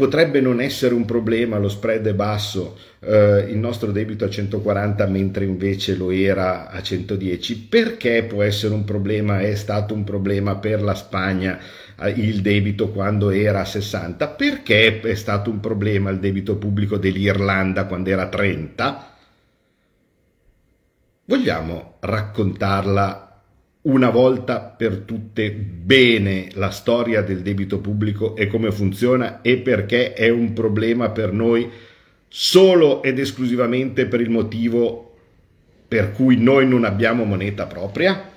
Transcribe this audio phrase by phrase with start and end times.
[0.00, 5.04] Potrebbe non essere un problema, lo spread è basso, eh, il nostro debito a 140
[5.08, 7.62] mentre invece lo era a 110.
[7.62, 11.58] Perché può essere un problema, è stato un problema per la Spagna
[12.00, 14.28] eh, il debito quando era a 60?
[14.28, 19.16] Perché è stato un problema il debito pubblico dell'Irlanda quando era a 30?
[21.24, 23.27] Vogliamo raccontarla
[23.82, 30.12] una volta per tutte bene la storia del debito pubblico e come funziona e perché
[30.12, 31.70] è un problema per noi
[32.28, 35.08] solo ed esclusivamente per il motivo
[35.88, 38.30] per cui noi non abbiamo moneta propria?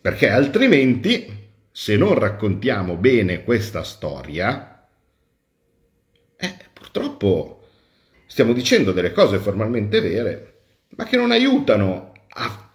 [0.00, 4.88] Perché altrimenti, se non raccontiamo bene questa storia,
[6.36, 7.68] eh, purtroppo
[8.26, 10.54] stiamo dicendo delle cose formalmente vere,
[10.96, 12.65] ma che non aiutano a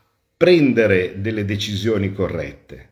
[0.42, 2.90] prendere delle decisioni corrette.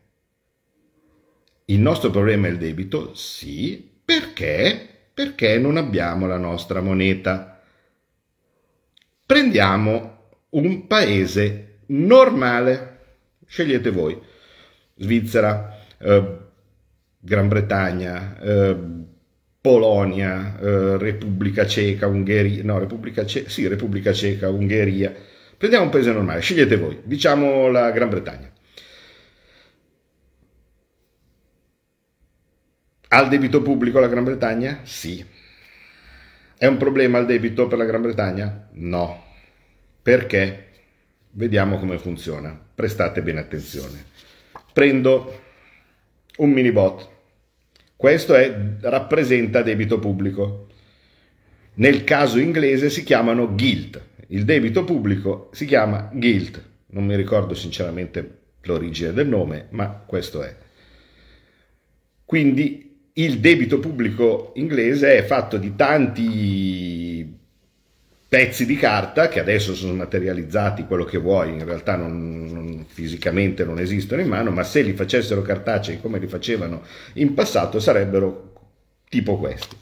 [1.64, 3.12] Il nostro problema è il debito?
[3.16, 4.86] Sì, perché?
[5.12, 7.60] Perché non abbiamo la nostra moneta.
[9.26, 12.98] Prendiamo un paese normale,
[13.46, 14.16] scegliete voi,
[14.94, 16.38] Svizzera, eh,
[17.18, 18.76] Gran Bretagna, eh,
[19.60, 25.12] Polonia, eh, Repubblica Ceca, Ungheria, no, Repubblica Ceca, sì, Repubblica Ceca, Ungheria,
[25.60, 28.50] Prendiamo un paese normale, scegliete voi, diciamo la Gran Bretagna.
[33.08, 34.80] Ha il debito pubblico la Gran Bretagna?
[34.84, 35.22] Sì.
[36.56, 38.70] È un problema il debito per la Gran Bretagna?
[38.70, 39.22] No.
[40.00, 40.68] Perché?
[41.32, 42.58] Vediamo come funziona.
[42.74, 44.02] Prestate bene attenzione.
[44.72, 45.42] Prendo
[46.38, 47.06] un mini bot.
[47.96, 50.68] Questo è, rappresenta debito pubblico.
[51.74, 54.08] Nel caso inglese si chiamano guild.
[54.32, 60.42] Il debito pubblico si chiama guilt, non mi ricordo sinceramente l'origine del nome, ma questo
[60.42, 60.54] è.
[62.24, 67.38] Quindi il debito pubblico inglese è fatto di tanti
[68.28, 73.64] pezzi di carta che adesso sono materializzati, quello che vuoi, in realtà non, non, fisicamente
[73.64, 78.52] non esistono in mano, ma se li facessero cartacei come li facevano in passato sarebbero
[79.08, 79.76] tipo questi.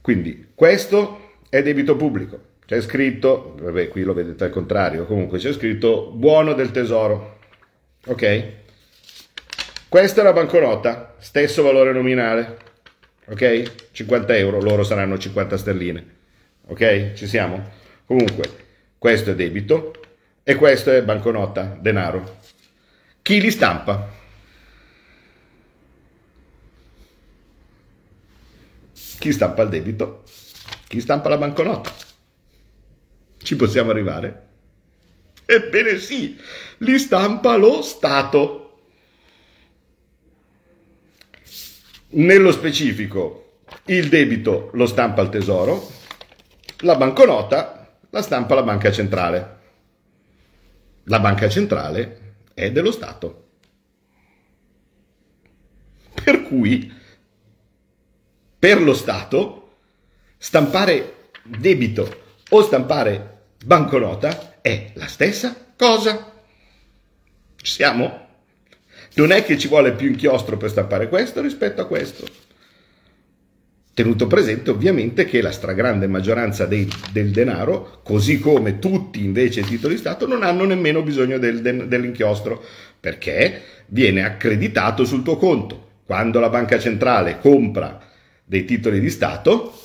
[0.00, 5.52] Quindi questo è debito pubblico c'è scritto, vabbè qui lo vedete al contrario, comunque c'è
[5.52, 7.40] scritto buono del tesoro,
[8.06, 8.44] ok?
[9.88, 12.58] Questa è la banconota, stesso valore nominale,
[13.26, 13.90] ok?
[13.90, 16.06] 50 euro, loro saranno 50 sterline,
[16.66, 17.14] ok?
[17.14, 17.70] Ci siamo?
[18.06, 18.44] Comunque,
[18.98, 19.92] questo è debito
[20.44, 22.36] e questo è banconota, denaro.
[23.20, 24.08] Chi li stampa?
[29.18, 30.22] Chi stampa il debito?
[30.86, 32.09] Chi stampa la banconota?
[33.42, 34.48] Ci possiamo arrivare?
[35.46, 36.38] Ebbene sì,
[36.78, 38.56] li stampa lo Stato.
[42.10, 45.90] Nello specifico, il debito lo stampa il Tesoro,
[46.78, 47.80] la banconota
[48.10, 49.58] la stampa la Banca Centrale.
[51.04, 53.48] La Banca Centrale è dello Stato.
[56.22, 56.92] Per cui,
[58.58, 59.76] per lo Stato,
[60.36, 66.32] stampare debito o stampare banconota è la stessa cosa.
[67.56, 68.28] Ci siamo?
[69.14, 72.24] Non è che ci vuole più inchiostro per stampare questo rispetto a questo.
[73.92, 79.64] Tenuto presente ovviamente che la stragrande maggioranza dei, del denaro, così come tutti invece i
[79.64, 82.62] titoli di Stato, non hanno nemmeno bisogno del, del, dell'inchiostro,
[82.98, 85.88] perché viene accreditato sul tuo conto.
[86.06, 88.00] Quando la banca centrale compra
[88.44, 89.79] dei titoli di Stato,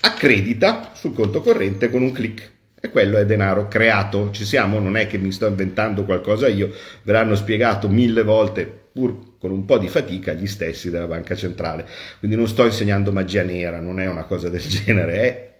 [0.00, 2.50] accredita sul conto corrente con un clic
[2.80, 6.72] e quello è denaro creato, ci siamo, non è che mi sto inventando qualcosa io,
[7.02, 11.34] ve l'hanno spiegato mille volte, pur con un po' di fatica, gli stessi della banca
[11.34, 11.86] centrale.
[12.18, 15.50] Quindi non sto insegnando magia nera, non è una cosa del genere, è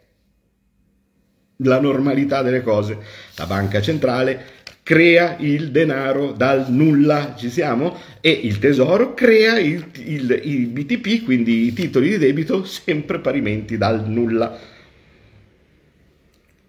[1.64, 2.98] la normalità delle cose.
[3.36, 7.96] La banca centrale crea il denaro dal nulla, ci siamo?
[8.20, 13.76] E il tesoro crea il, il, i BTP, quindi i titoli di debito, sempre parimenti
[13.76, 14.58] dal nulla.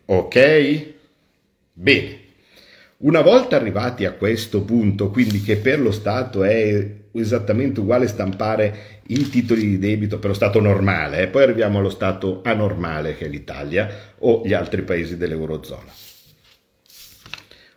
[0.05, 0.85] Ok?
[1.73, 2.19] Bene.
[2.97, 9.01] Una volta arrivati a questo punto, quindi che per lo Stato è esattamente uguale stampare
[9.07, 11.27] i titoli di debito per lo Stato normale, eh?
[11.27, 13.89] poi arriviamo allo Stato anormale che è l'Italia
[14.19, 15.91] o gli altri paesi dell'Eurozona.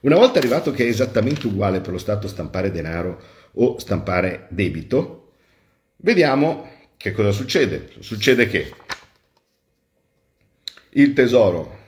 [0.04, 3.22] Una volta arrivato che è esattamente uguale per lo Stato stampare denaro
[3.52, 5.32] o stampare debito,
[5.96, 6.68] vediamo
[6.98, 7.88] che cosa succede.
[8.00, 8.70] Succede che
[10.90, 11.78] il Tesoro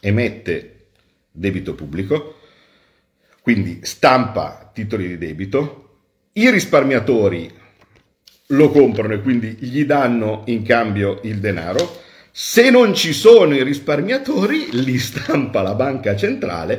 [0.00, 0.86] emette
[1.32, 2.38] debito pubblico,
[3.42, 5.98] quindi stampa titoli di debito,
[6.34, 7.52] i risparmiatori
[8.50, 12.04] lo comprano e quindi gli danno in cambio il denaro.
[12.38, 16.78] Se non ci sono i risparmiatori, li stampa la banca centrale,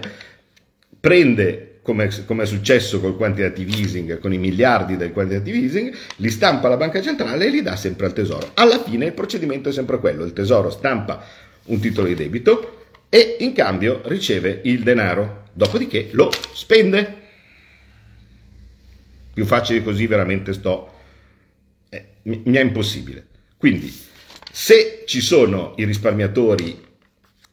[0.99, 6.67] prende, come, è successo col quantitative easing, con i miliardi del quantitative easing, li stampa
[6.69, 8.51] la banca centrale e li dà sempre al tesoro.
[8.53, 11.25] Alla fine il procedimento è sempre quello, il tesoro stampa
[11.63, 17.15] un titolo di debito e in cambio riceve il denaro, dopodiché lo spende.
[19.33, 20.93] Più facile così veramente sto,
[21.89, 23.25] eh, mi, mi è impossibile.
[23.57, 24.05] Quindi,
[24.51, 26.85] se ci sono i risparmiatori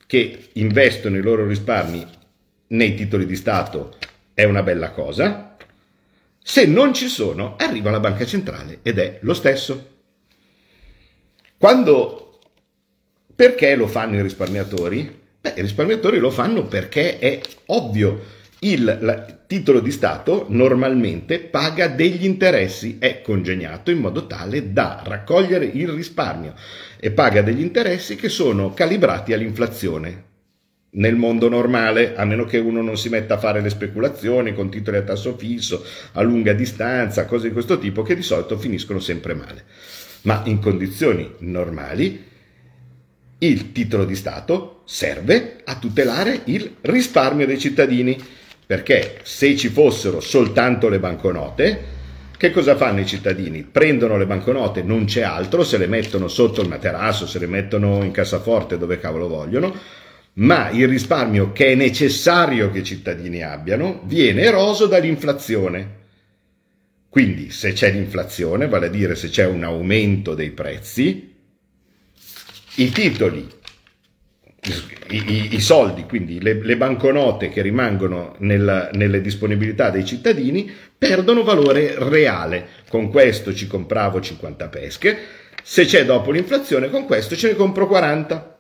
[0.07, 2.07] che investono i loro risparmi
[2.69, 3.97] nei titoli di Stato,
[4.33, 5.57] è una bella cosa.
[6.43, 9.93] Se non ci sono, arriva la banca centrale ed è lo stesso.
[11.57, 12.39] Quando,
[13.35, 15.23] perché lo fanno i risparmiatori?
[15.41, 22.25] Beh, i risparmiatori lo fanno perché è ovvio il titolo di Stato normalmente paga degli
[22.25, 26.55] interessi, è congegnato in modo tale da raccogliere il risparmio
[26.99, 30.33] e paga degli interessi che sono calibrati all'inflazione.
[30.97, 34.71] Nel mondo normale, a meno che uno non si metta a fare le speculazioni con
[34.71, 39.01] titoli a tasso fisso, a lunga distanza, cose di questo tipo, che di solito finiscono
[39.01, 39.65] sempre male.
[40.23, 42.25] Ma in condizioni normali,
[43.39, 48.17] il titolo di Stato serve a tutelare il risparmio dei cittadini
[48.67, 51.93] perché se ci fossero soltanto le banconote,
[52.37, 53.63] che cosa fanno i cittadini?
[53.63, 58.03] Prendono le banconote, non c'è altro, se le mettono sotto il materasso, se le mettono
[58.03, 59.75] in cassaforte dove cavolo vogliono,
[60.35, 66.03] ma il risparmio che è necessario che i cittadini abbiano viene eroso dall'inflazione.
[67.09, 71.33] Quindi se c'è l'inflazione, vale a dire se c'è un aumento dei prezzi,
[72.77, 73.49] i titoli
[75.11, 81.43] i, i, soldi, quindi le, le, banconote che rimangono nella, nelle disponibilità dei cittadini, perdono
[81.43, 82.69] valore reale.
[82.89, 85.19] Con questo ci compravo 50 pesche,
[85.63, 88.59] se c'è dopo l'inflazione, con questo ce ne compro 40.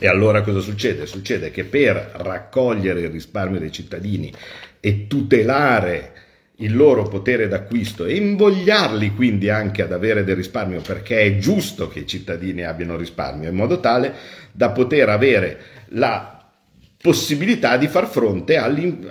[0.00, 1.06] E allora cosa succede?
[1.06, 4.32] Succede che per raccogliere il risparmio dei cittadini
[4.80, 6.12] e tutelare
[6.60, 11.88] il loro potere d'acquisto e invogliarli quindi anche ad avere del risparmio perché è giusto
[11.88, 14.12] che i cittadini abbiano risparmio in modo tale
[14.52, 15.58] da poter avere
[15.90, 16.32] la
[17.00, 19.06] possibilità di far fronte agli,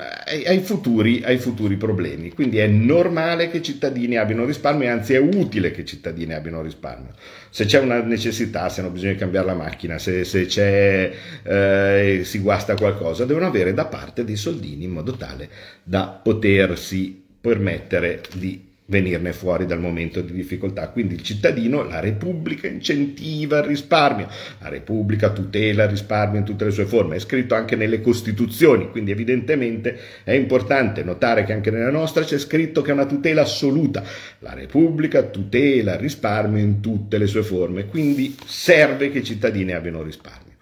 [0.46, 2.34] ai, futuri, ai, futuri, problemi.
[2.34, 6.62] Quindi è normale che i cittadini abbiano risparmio, anzi è utile che i cittadini abbiano
[6.62, 7.14] risparmio.
[7.50, 11.14] Se c'è una necessità, se hanno bisogno di cambiare la macchina, se, se
[11.44, 15.50] eh, si guasta qualcosa, devono avere da parte dei soldini in modo tale
[15.84, 20.90] da potersi permettere di venirne fuori dal momento di difficoltà.
[20.90, 24.28] Quindi il cittadino, la Repubblica incentiva il risparmio,
[24.60, 28.90] la Repubblica tutela il risparmio in tutte le sue forme, è scritto anche nelle Costituzioni,
[28.90, 33.44] quindi evidentemente è importante notare che anche nella nostra c'è scritto che è una tutela
[33.44, 34.04] assoluta.
[34.40, 39.72] La Repubblica tutela il risparmio in tutte le sue forme, quindi serve che i cittadini
[39.72, 40.54] abbiano risparmio.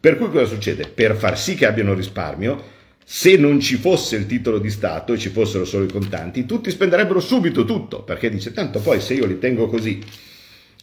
[0.00, 0.88] Per cui cosa succede?
[0.88, 5.18] Per far sì che abbiano risparmio, se non ci fosse il titolo di Stato e
[5.18, 9.26] ci fossero solo i contanti, tutti spenderebbero subito tutto, perché dice tanto poi se io
[9.26, 10.00] li tengo così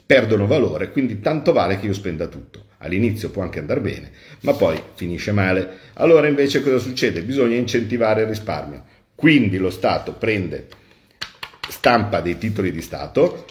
[0.06, 2.66] perdono valore, quindi tanto vale che io spenda tutto.
[2.80, 4.12] All'inizio può anche andare bene,
[4.42, 5.78] ma poi finisce male.
[5.94, 7.22] Allora invece cosa succede?
[7.22, 8.84] Bisogna incentivare il risparmio.
[9.14, 10.68] Quindi lo Stato prende,
[11.68, 13.46] stampa dei titoli di Stato,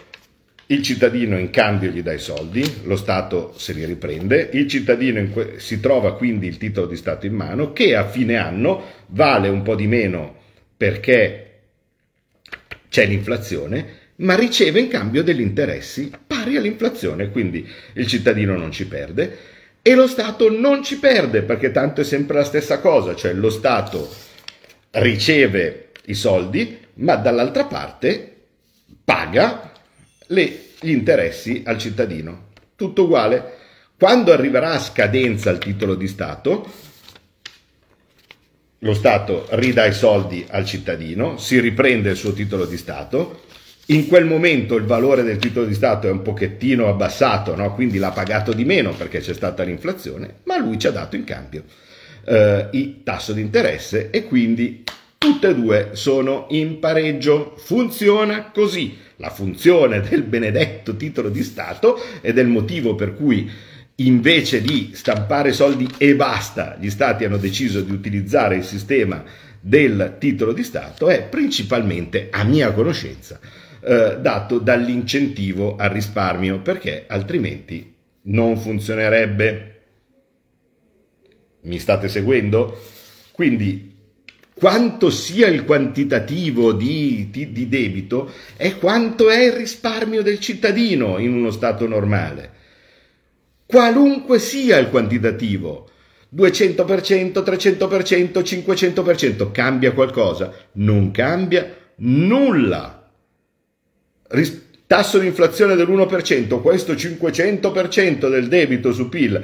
[0.71, 5.23] il cittadino in cambio gli dà i soldi, lo Stato se li riprende, il cittadino
[5.29, 9.47] que- si trova quindi il titolo di Stato in mano che a fine anno vale
[9.47, 10.35] un po' di meno
[10.77, 11.45] perché
[12.87, 18.85] c'è l'inflazione, ma riceve in cambio degli interessi pari all'inflazione, quindi il cittadino non ci
[18.85, 19.37] perde.
[19.81, 23.49] E lo Stato non ci perde perché tanto è sempre la stessa cosa, cioè lo
[23.49, 24.07] Stato
[24.91, 28.35] riceve i soldi, ma dall'altra parte
[29.03, 29.68] paga
[30.29, 32.47] le, gli interessi al cittadino.
[32.75, 33.57] Tutto uguale.
[33.97, 36.71] Quando arriverà a scadenza il titolo di Stato,
[38.79, 43.43] lo Stato ridà i soldi al cittadino, si riprende il suo titolo di Stato,
[43.87, 47.73] in quel momento il valore del titolo di Stato è un pochettino abbassato, no?
[47.73, 51.23] quindi l'ha pagato di meno perché c'è stata l'inflazione, ma lui ci ha dato in
[51.23, 51.63] cambio
[52.25, 54.83] eh, il tasso di interesse e quindi
[55.17, 57.55] tutte e due sono in pareggio.
[57.57, 58.97] Funziona così.
[59.19, 63.49] La funzione del benedetto titolo di Stato ed è il motivo per cui
[63.95, 69.23] invece di stampare soldi e basta, gli stati hanno deciso di utilizzare il sistema
[69.59, 73.41] del titolo di Stato è principalmente, a mia conoscenza,
[73.81, 79.81] eh, dato dall'incentivo al risparmio, perché altrimenti non funzionerebbe.
[81.63, 82.81] Mi state seguendo?
[83.33, 83.88] Quindi
[84.59, 91.17] quanto sia il quantitativo di, di, di debito è quanto è il risparmio del cittadino
[91.17, 92.57] in uno Stato normale.
[93.65, 95.89] Qualunque sia il quantitativo,
[96.35, 100.53] 200%, 300%, 500%, cambia qualcosa?
[100.73, 103.09] Non cambia nulla.
[104.27, 109.41] Ris- tasso di inflazione dell'1%, questo 500% del debito su PIL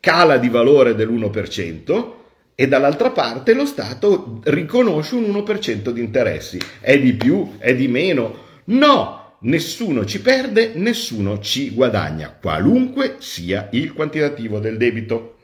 [0.00, 2.22] cala di valore dell'1%
[2.54, 6.58] e dall'altra parte lo Stato riconosce un 1% di interessi.
[6.80, 7.56] È di più?
[7.58, 8.42] È di meno?
[8.66, 9.22] No!
[9.44, 15.36] Nessuno ci perde, nessuno ci guadagna, qualunque sia il quantitativo del debito.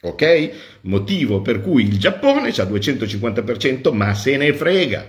[0.00, 0.50] Ok?
[0.82, 5.06] Motivo per cui il Giappone ha 250%, ma se ne frega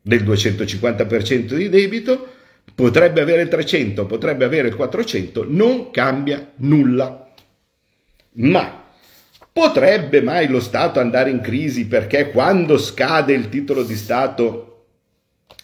[0.00, 2.34] del 250% di debito,
[2.72, 7.32] potrebbe avere il 300, potrebbe avere il 400, non cambia nulla.
[8.34, 8.83] Ma
[9.54, 14.86] potrebbe mai lo Stato andare in crisi perché quando scade il titolo di Stato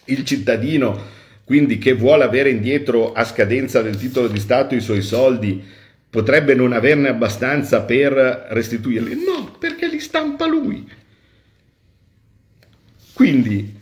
[0.05, 0.97] il cittadino,
[1.43, 5.61] quindi che vuole avere indietro a scadenza del titolo di Stato i suoi soldi,
[6.09, 8.13] potrebbe non averne abbastanza per
[8.51, 9.25] restituirli?
[9.25, 10.89] No, perché li stampa lui.
[13.11, 13.77] Quindi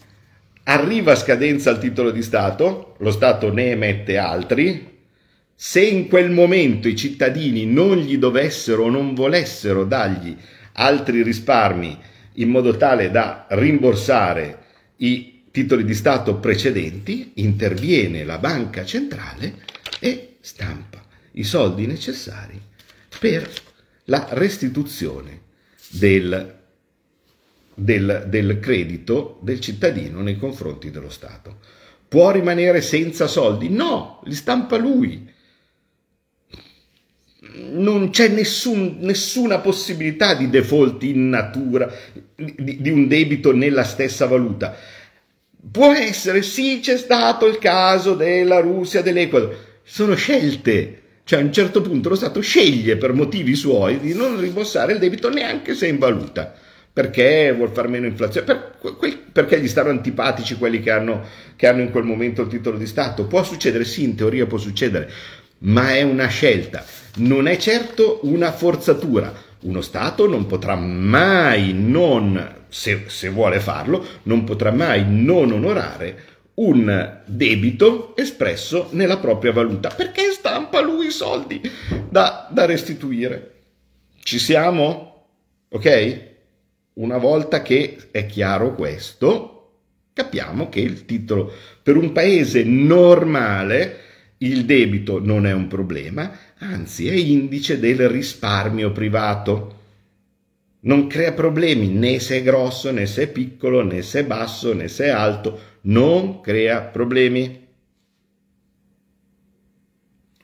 [0.63, 4.98] arriva a scadenza il titolo di Stato, lo Stato ne emette altri,
[5.61, 10.33] se in quel momento i cittadini non gli dovessero o non volessero dargli
[10.75, 11.99] altri risparmi
[12.35, 14.63] in modo tale da rimborsare
[14.97, 19.55] i titoli di Stato precedenti, interviene la banca centrale
[19.99, 22.57] e stampa i soldi necessari
[23.19, 23.51] per
[24.05, 25.41] la restituzione
[25.89, 26.55] del
[27.73, 31.59] del, del credito del cittadino nei confronti dello Stato.
[32.07, 33.69] Può rimanere senza soldi?
[33.69, 35.37] No, li stampa lui.
[37.71, 41.91] Non c'è nessun, nessuna possibilità di default in natura,
[42.35, 44.75] di, di un debito nella stessa valuta.
[45.71, 49.55] Può essere, sì, c'è stato il caso della Russia, dell'Ecuador.
[49.83, 51.01] Sono scelte.
[51.23, 54.99] Cioè a un certo punto lo Stato sceglie per motivi suoi di non rimborsare il
[54.99, 56.55] debito neanche se in valuta
[56.91, 58.73] perché vuol far meno inflazione, per,
[59.31, 61.23] perché gli stanno antipatici quelli che hanno,
[61.55, 63.25] che hanno in quel momento il titolo di Stato.
[63.25, 65.09] Può succedere, sì, in teoria può succedere,
[65.59, 66.83] ma è una scelta,
[67.17, 69.33] non è certo una forzatura.
[69.61, 76.27] Uno Stato non potrà mai non, se, se vuole farlo, non potrà mai non onorare
[76.55, 81.61] un debito espresso nella propria valuta, perché stampa lui i soldi
[82.09, 83.53] da, da restituire.
[84.21, 85.25] Ci siamo?
[85.69, 86.27] Ok?
[86.93, 89.71] Una volta che è chiaro questo,
[90.13, 91.51] capiamo che il titolo
[91.81, 93.98] per un paese normale
[94.39, 99.77] il debito non è un problema, anzi è indice del risparmio privato.
[100.81, 104.73] Non crea problemi né se è grosso, né se è piccolo, né se è basso,
[104.73, 107.67] né se è alto, non crea problemi.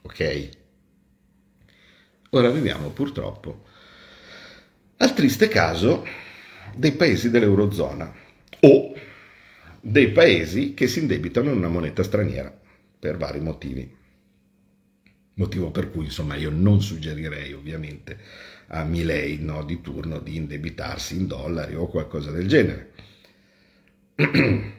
[0.02, 0.50] Ok?
[2.32, 3.64] Ora arriviamo purtroppo
[4.98, 6.06] al triste caso
[6.76, 8.14] dei paesi dell'Eurozona
[8.62, 8.94] o
[9.80, 12.64] dei paesi che si indebitano in una moneta straniera
[13.06, 13.88] per vari motivi.
[15.36, 18.18] Motivo per cui, insomma, io non suggerirei ovviamente
[18.68, 22.94] a Milei no, di turno di indebitarsi in dollari o qualcosa del genere.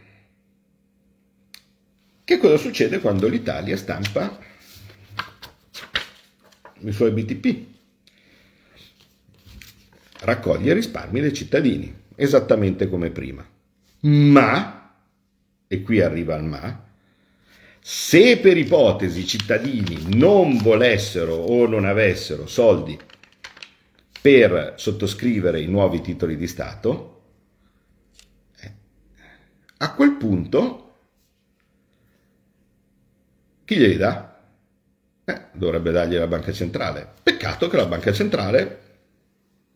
[2.26, 4.36] Che cosa succede quando l'Italia stampa
[6.80, 7.74] i suoi BTP?
[10.22, 13.48] raccoglie risparmi dei cittadini, esattamente come prima.
[14.00, 14.92] Ma,
[15.68, 16.85] e qui arriva il ma,
[17.88, 22.98] se per ipotesi i cittadini non volessero o non avessero soldi
[24.20, 27.22] per sottoscrivere i nuovi titoli di Stato,
[28.58, 28.72] eh,
[29.76, 30.94] a quel punto
[33.64, 34.36] chi glieli dà?
[35.24, 37.08] Eh, dovrebbe dargli la banca centrale.
[37.22, 38.80] Peccato che la banca centrale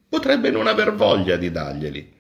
[0.08, 2.12] potrebbe non aver voglia di darglieli.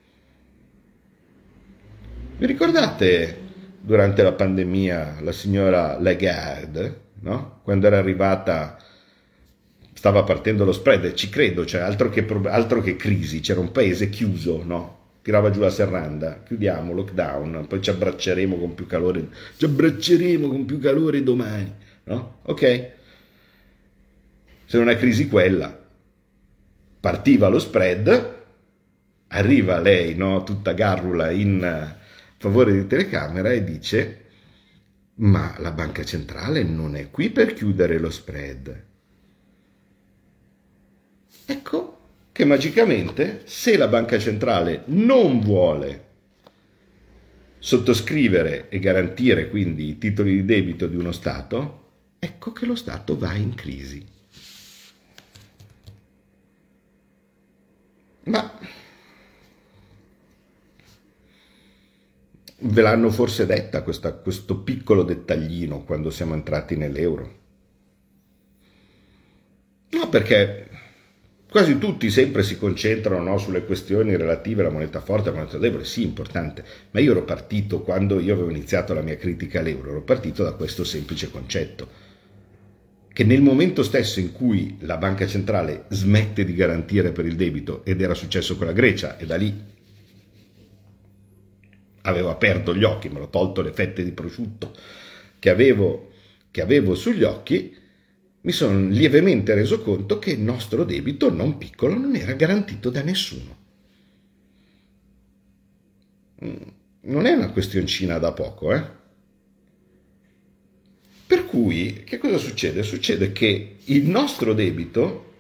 [2.36, 3.48] Vi ricordate
[3.80, 7.60] durante la pandemia la signora Lagarde, no?
[7.62, 8.76] quando era arrivata,
[9.92, 14.10] stava partendo lo spread, ci credo, cioè altro che, altro che crisi, c'era un paese
[14.10, 14.98] chiuso, no?
[15.22, 20.64] tirava giù la serranda, chiudiamo, lockdown, poi ci abbracceremo con più calore, ci abbracceremo con
[20.64, 22.38] più calore domani, no?
[22.42, 22.90] Ok?
[24.64, 25.76] Se non è crisi quella,
[27.00, 28.38] partiva lo spread,
[29.28, 31.98] arriva lei, no, tutta garrula in
[32.40, 34.24] favore di telecamera e dice
[35.16, 38.84] ma la banca centrale non è qui per chiudere lo spread.
[41.44, 41.98] Ecco
[42.32, 46.06] che magicamente se la banca centrale non vuole
[47.58, 53.18] sottoscrivere e garantire quindi i titoli di debito di uno Stato, ecco che lo Stato
[53.18, 54.02] va in crisi.
[58.24, 58.58] Ma
[62.62, 67.38] ve l'hanno forse detta questa, questo piccolo dettaglino quando siamo entrati nell'euro?
[69.90, 70.68] No, perché
[71.50, 75.58] quasi tutti sempre si concentrano no, sulle questioni relative alla moneta forte e alla moneta
[75.58, 79.90] debole, sì, importante, ma io ero partito, quando io avevo iniziato la mia critica all'euro,
[79.90, 81.88] ero partito da questo semplice concetto,
[83.12, 87.84] che nel momento stesso in cui la banca centrale smette di garantire per il debito,
[87.84, 89.69] ed era successo con la Grecia, e da lì
[92.10, 94.72] avevo aperto gli occhi, me l'ho tolto le fette di prosciutto
[95.40, 96.12] che avevo,
[96.50, 97.76] che avevo sugli occhi,
[98.42, 103.02] mi sono lievemente reso conto che il nostro debito non piccolo non era garantito da
[103.02, 103.58] nessuno.
[106.44, 106.54] Mm,
[107.02, 108.98] non è una questioncina da poco, eh?
[111.26, 112.82] Per cui, che cosa succede?
[112.82, 115.34] Succede che il nostro debito,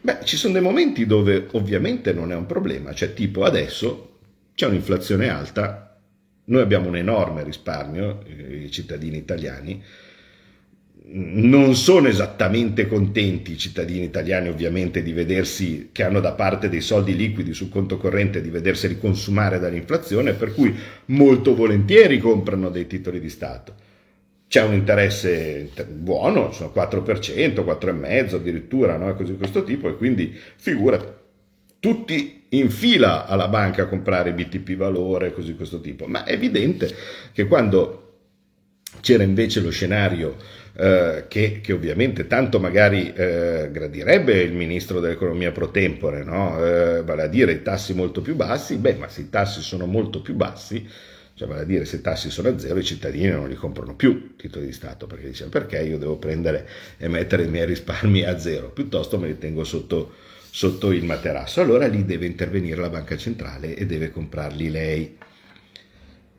[0.00, 4.07] beh, ci sono dei momenti dove ovviamente non è un problema, cioè tipo adesso
[4.58, 5.96] c'è un'inflazione alta,
[6.46, 9.80] noi abbiamo un enorme risparmio, eh, i cittadini italiani,
[11.10, 16.80] non sono esattamente contenti i cittadini italiani ovviamente di vedersi che hanno da parte dei
[16.80, 20.74] soldi liquidi sul conto corrente di vedersi riconsumare dall'inflazione per cui
[21.06, 23.72] molto volentieri comprano dei titoli di Stato.
[24.48, 29.14] C'è un interesse buono sono 4% 4,5% addirittura no?
[29.14, 31.17] così di questo tipo e quindi figura
[31.88, 36.94] tutti in fila alla banca a comprare BTP valore così questo tipo ma è evidente
[37.32, 38.04] che quando
[39.00, 40.36] c'era invece lo scenario
[40.76, 46.64] eh, che, che, ovviamente tanto magari eh, gradirebbe il ministro dell'economia pro tempore, no?
[46.64, 49.86] eh, vale a dire i tassi molto più bassi, beh ma se i tassi sono
[49.86, 50.86] molto più bassi,
[51.34, 53.94] cioè vale a dire se i tassi sono a zero i cittadini non li comprano
[53.96, 58.22] più titoli di Stato, perché dicono perché io devo prendere e mettere i miei risparmi
[58.22, 60.14] a zero, piuttosto me li tengo sotto,
[60.58, 65.16] sotto il materasso, allora lì deve intervenire la banca centrale e deve comprarli lei.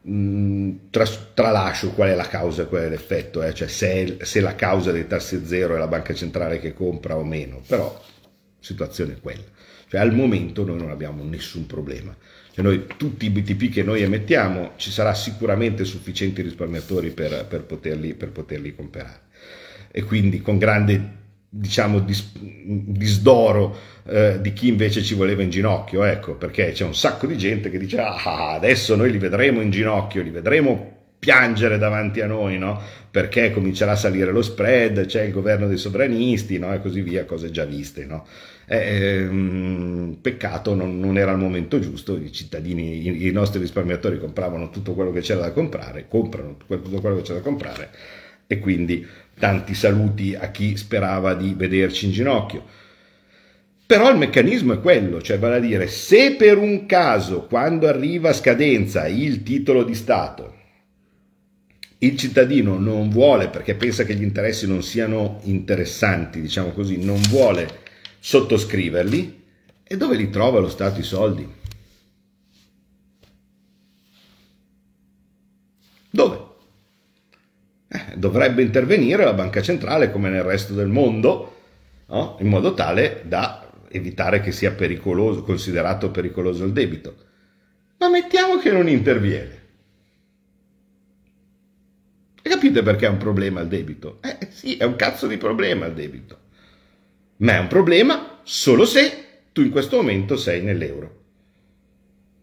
[0.09, 0.75] Mm,
[1.33, 3.53] tralascio qual è la causa qual è l'effetto, eh?
[3.53, 7.23] cioè se, se, la causa dei tassi zero è la banca centrale che compra o
[7.23, 8.27] meno, però la
[8.59, 9.45] situazione è quella.
[9.87, 12.13] Cioè, al momento noi non abbiamo nessun problema.
[12.51, 17.63] Cioè, noi, tutti i BTP che noi emettiamo ci sarà sicuramente sufficienti risparmiatori per, per,
[17.63, 19.21] poterli, per poterli comprare.
[19.89, 26.03] E quindi con grande diciamo dis, disdoro eh, di chi invece ci voleva in ginocchio,
[26.03, 29.71] ecco, perché c'è un sacco di gente che dice ah, adesso noi li vedremo in
[29.71, 32.79] ginocchio, li vedremo piangere davanti a noi, no?
[33.11, 36.73] Perché comincerà a salire lo spread, c'è il governo dei sovranisti, no?
[36.73, 38.25] E così via, cose già viste, no?
[38.65, 44.19] Eh, um, peccato, non, non, era il momento giusto, i cittadini, i, i, nostri risparmiatori
[44.19, 47.89] compravano tutto quello che c'era da comprare, comprano tutto quello che c'era da comprare
[48.51, 49.05] e quindi
[49.39, 52.63] tanti saluti a chi sperava di vederci in ginocchio.
[53.87, 58.29] Però il meccanismo è quello, cioè vale a dire, se per un caso, quando arriva
[58.29, 60.57] a scadenza il titolo di Stato,
[61.97, 67.19] il cittadino non vuole, perché pensa che gli interessi non siano interessanti, diciamo così, non
[67.29, 67.79] vuole
[68.19, 69.43] sottoscriverli,
[69.83, 71.47] e dove li trova lo Stato i soldi?
[76.11, 76.48] Dove?
[77.91, 81.55] Eh, dovrebbe intervenire la banca centrale come nel resto del mondo,
[82.07, 82.37] no?
[82.39, 87.15] in modo tale da evitare che sia pericoloso, considerato pericoloso il debito.
[87.97, 89.57] Ma mettiamo che non interviene.
[92.41, 94.19] E capite perché è un problema il debito?
[94.21, 96.37] Eh sì, è un cazzo di problema il debito.
[97.37, 101.18] Ma è un problema solo se tu in questo momento sei nell'euro.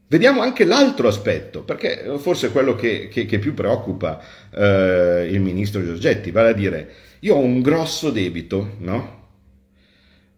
[0.09, 4.23] Vediamo anche l'altro aspetto, perché forse è quello che, che, che più preoccupa
[4.55, 9.25] eh, il ministro Giorgetti, vale a dire, io ho un grosso debito, no?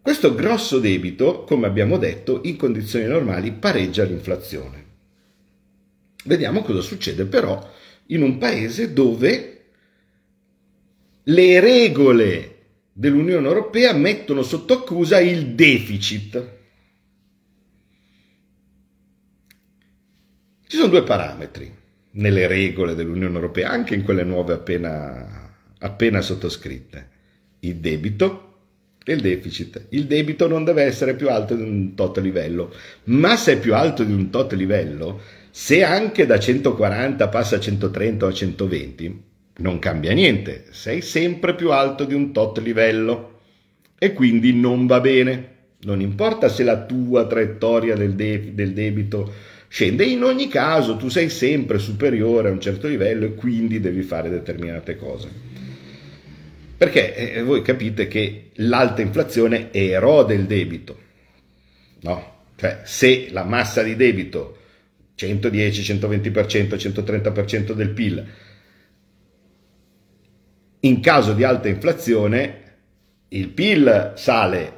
[0.01, 4.85] Questo grosso debito, come abbiamo detto, in condizioni normali pareggia l'inflazione.
[6.23, 7.69] Vediamo cosa succede però
[8.07, 9.65] in un paese dove
[11.23, 12.55] le regole
[12.91, 16.57] dell'Unione Europea mettono sotto accusa il deficit.
[20.69, 21.73] Ci sono due parametri
[22.11, 27.09] nelle regole dell'Unione Europea, anche in quelle nuove appena, appena sottoscritte,
[27.61, 28.57] il debito
[29.03, 29.87] e il deficit.
[29.89, 32.71] Il debito non deve essere più alto di un tot livello,
[33.05, 37.59] ma se è più alto di un tot livello, se anche da 140 passa a
[37.59, 39.23] 130 o a 120,
[39.57, 43.39] non cambia niente, sei sempre più alto di un tot livello
[43.97, 45.55] e quindi non va bene.
[45.81, 51.07] Non importa se la tua traiettoria del, de- del debito scende, in ogni caso tu
[51.07, 55.29] sei sempre superiore a un certo livello e quindi devi fare determinate cose.
[56.75, 60.97] Perché eh, voi capite che l'alta inflazione erode il debito,
[62.01, 62.37] no?
[62.55, 64.57] Cioè, se la massa di debito
[65.15, 68.25] 110, 120%, 130% del PIL,
[70.81, 72.63] in caso di alta inflazione
[73.29, 74.77] il PIL sale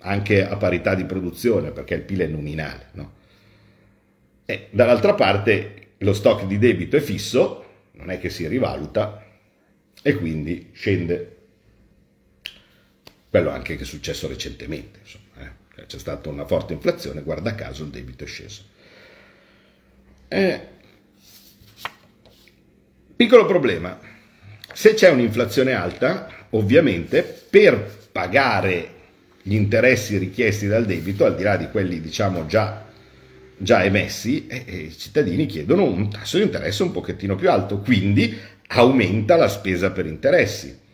[0.00, 3.12] anche a parità di produzione perché il PIL è nominale, no?
[4.50, 9.22] E dall'altra parte lo stock di debito è fisso, non è che si rivaluta
[10.00, 11.36] e quindi scende.
[13.28, 15.84] Quello anche che è successo recentemente, insomma, eh?
[15.84, 18.62] c'è stata una forte inflazione, guarda caso il debito è sceso.
[20.28, 20.60] Eh,
[23.14, 24.00] piccolo problema,
[24.72, 28.94] se c'è un'inflazione alta, ovviamente per pagare
[29.42, 32.86] gli interessi richiesti dal debito, al di là di quelli diciamo già
[33.58, 38.36] già emessi, eh, i cittadini chiedono un tasso di interesse un pochettino più alto, quindi
[38.68, 40.86] aumenta la spesa per interessi.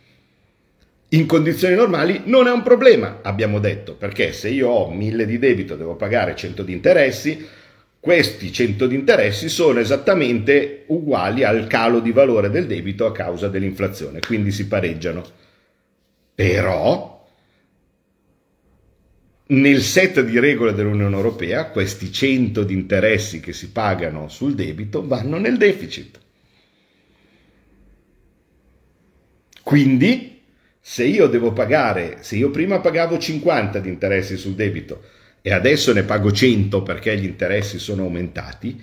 [1.11, 5.38] In condizioni normali non è un problema, abbiamo detto, perché se io ho 1000 di
[5.38, 7.46] debito e devo pagare 100 di interessi,
[8.00, 13.48] questi 100 di interessi sono esattamente uguali al calo di valore del debito a causa
[13.48, 15.24] dell'inflazione, quindi si pareggiano.
[16.35, 17.13] Però
[19.55, 25.07] nel set di regole dell'Unione Europea questi 100 di interessi che si pagano sul debito
[25.07, 26.19] vanno nel deficit.
[29.62, 30.43] Quindi,
[30.79, 35.03] se io devo pagare, se io prima pagavo 50 di interessi sul debito
[35.40, 38.81] e adesso ne pago 100 perché gli interessi sono aumentati,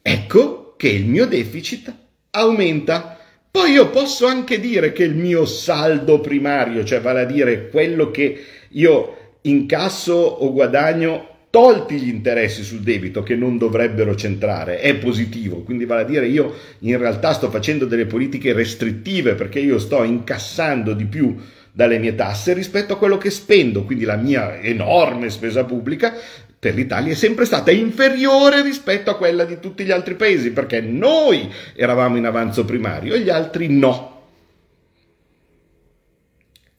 [0.00, 1.92] ecco che il mio deficit
[2.30, 3.18] aumenta.
[3.50, 8.10] Poi io posso anche dire che il mio saldo primario, cioè vale a dire quello
[8.10, 14.96] che io incasso o guadagno tolti gli interessi sul debito che non dovrebbero centrare, è
[14.96, 19.78] positivo, quindi vale a dire io in realtà sto facendo delle politiche restrittive perché io
[19.78, 21.36] sto incassando di più
[21.70, 26.14] dalle mie tasse rispetto a quello che spendo, quindi la mia enorme spesa pubblica
[26.58, 30.80] per l'Italia è sempre stata inferiore rispetto a quella di tutti gli altri paesi perché
[30.80, 34.13] noi eravamo in avanzo primario e gli altri no.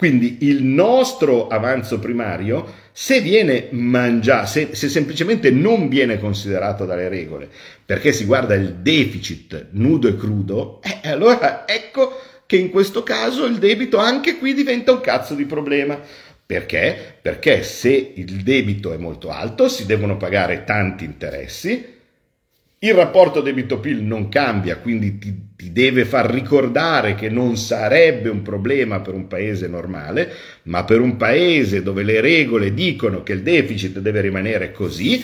[0.05, 7.09] Quindi il nostro avanzo primario, se viene mangiato, se, se, semplicemente non viene considerato dalle
[7.09, 7.49] regole,
[7.83, 13.45] perché si guarda il deficit nudo e crudo, eh, allora ecco che in questo caso
[13.45, 15.99] il debito anche qui diventa un cazzo di problema.
[16.45, 17.17] Perché?
[17.19, 21.94] Perché se il debito è molto alto si devono pagare tanti interessi,
[22.85, 28.41] il rapporto debito-PIL non cambia, quindi ti, ti, deve far ricordare che non sarebbe un
[28.41, 30.31] problema per un paese normale,
[30.63, 35.23] ma per un paese dove le regole dicono che il deficit deve rimanere così,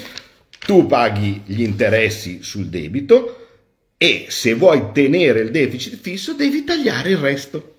[0.60, 3.38] tu paghi gli interessi sul debito
[3.98, 7.76] e se vuoi tenere il deficit fisso devi tagliare il resto.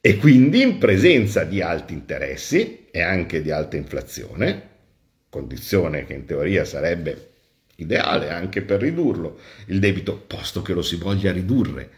[0.00, 4.68] E quindi in presenza di alti interessi e anche di alta inflazione,
[5.28, 7.29] condizione che in teoria sarebbe
[7.82, 11.88] ideale anche per ridurlo il debito, posto che lo si voglia ridurre,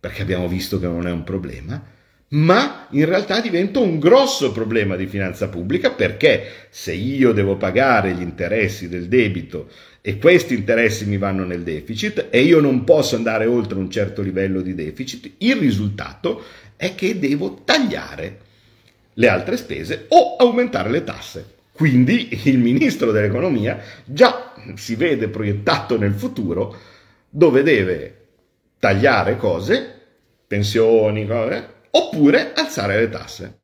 [0.00, 1.82] perché abbiamo visto che non è un problema,
[2.30, 8.12] ma in realtà diventa un grosso problema di finanza pubblica perché se io devo pagare
[8.12, 9.70] gli interessi del debito
[10.02, 14.20] e questi interessi mi vanno nel deficit e io non posso andare oltre un certo
[14.20, 16.42] livello di deficit, il risultato
[16.76, 18.38] è che devo tagliare
[19.14, 21.56] le altre spese o aumentare le tasse.
[21.78, 26.76] Quindi il ministro dell'economia già si vede proiettato nel futuro
[27.28, 28.26] dove deve
[28.80, 30.00] tagliare cose,
[30.44, 33.58] pensioni, cose, oppure alzare le tasse.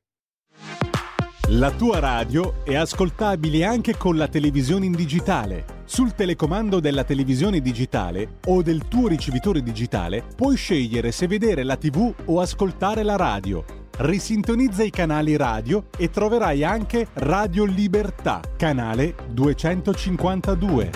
[1.48, 5.82] La tua radio è ascoltabile anche con la televisione in digitale.
[5.84, 11.76] Sul telecomando della televisione digitale o del tuo ricevitore digitale puoi scegliere se vedere la
[11.76, 19.14] TV o ascoltare la radio risintonizza i canali radio e troverai anche Radio Libertà, canale
[19.28, 20.90] 252.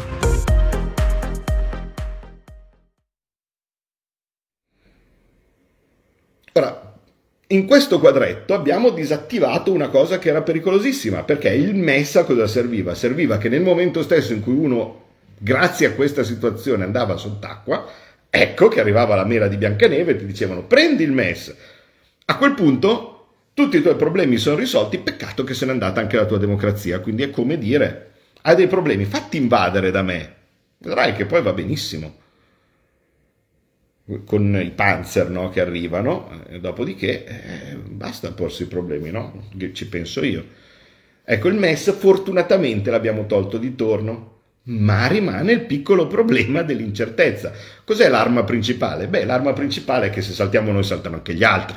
[6.53, 6.95] Ora,
[7.51, 12.95] in questo quadretto abbiamo disattivato una cosa che era pericolosissima, perché il MES cosa serviva?
[12.97, 15.05] Serviva che nel momento stesso in cui uno,
[15.39, 17.87] grazie a questa situazione, andava sott'acqua,
[18.29, 21.55] ecco che arrivava la mela di Biancaneve e ti dicevano prendi il MES,
[22.31, 23.15] a quel punto
[23.55, 27.01] tutti i tuoi problemi sono risolti, peccato che se n'è andata anche la tua democrazia,
[27.01, 28.13] quindi è come dire,
[28.43, 30.35] hai dei problemi, fatti invadere da me,
[30.79, 32.17] vedrai che poi va benissimo.
[34.25, 39.49] Con i panzer no, che arrivano, eh, dopodiché eh, basta porsi i problemi, no?
[39.73, 40.47] Ci penso io.
[41.25, 47.53] Ecco, il MES fortunatamente l'abbiamo tolto di torno, ma rimane il piccolo problema dell'incertezza.
[47.85, 49.09] Cos'è l'arma principale?
[49.09, 51.77] Beh, l'arma principale è che se saltiamo noi saltano anche gli altri,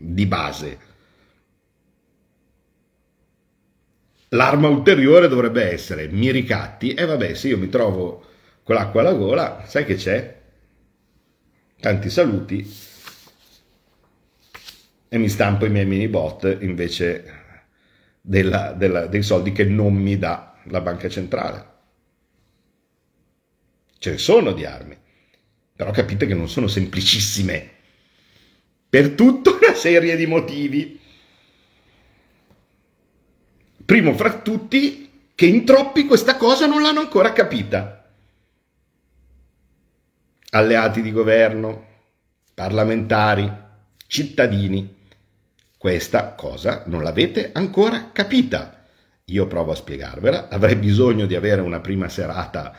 [0.00, 0.88] di base.
[4.30, 8.24] L'arma ulteriore dovrebbe essere mi ricatti e vabbè, se io mi trovo
[8.62, 10.38] con l'acqua alla gola, sai che c'è?
[11.80, 12.88] Tanti saluti
[15.08, 17.38] e mi stampo i miei mini bot invece
[18.20, 21.68] della, della, dei soldi che non mi dà la banca centrale.
[23.98, 24.96] Ce ne sono di armi,
[25.74, 27.78] però capite che non sono semplicissime,
[28.88, 31.00] per tutta una serie di motivi.
[33.84, 38.04] Primo fra tutti, che in troppi questa cosa non l'hanno ancora capita.
[40.50, 41.86] Alleati di governo,
[42.54, 43.50] parlamentari,
[44.06, 44.96] cittadini,
[45.78, 48.84] questa cosa non l'avete ancora capita.
[49.26, 52.76] Io provo a spiegarvela, avrei bisogno di avere una prima serata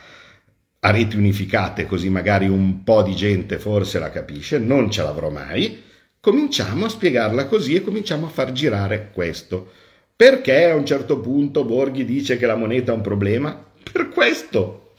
[0.84, 5.30] a reti unificate così magari un po' di gente forse la capisce, non ce l'avrò
[5.30, 5.90] mai.
[6.24, 9.72] Cominciamo a spiegarla così e cominciamo a far girare questo.
[10.14, 13.60] Perché a un certo punto Borghi dice che la moneta è un problema?
[13.92, 14.92] Per questo,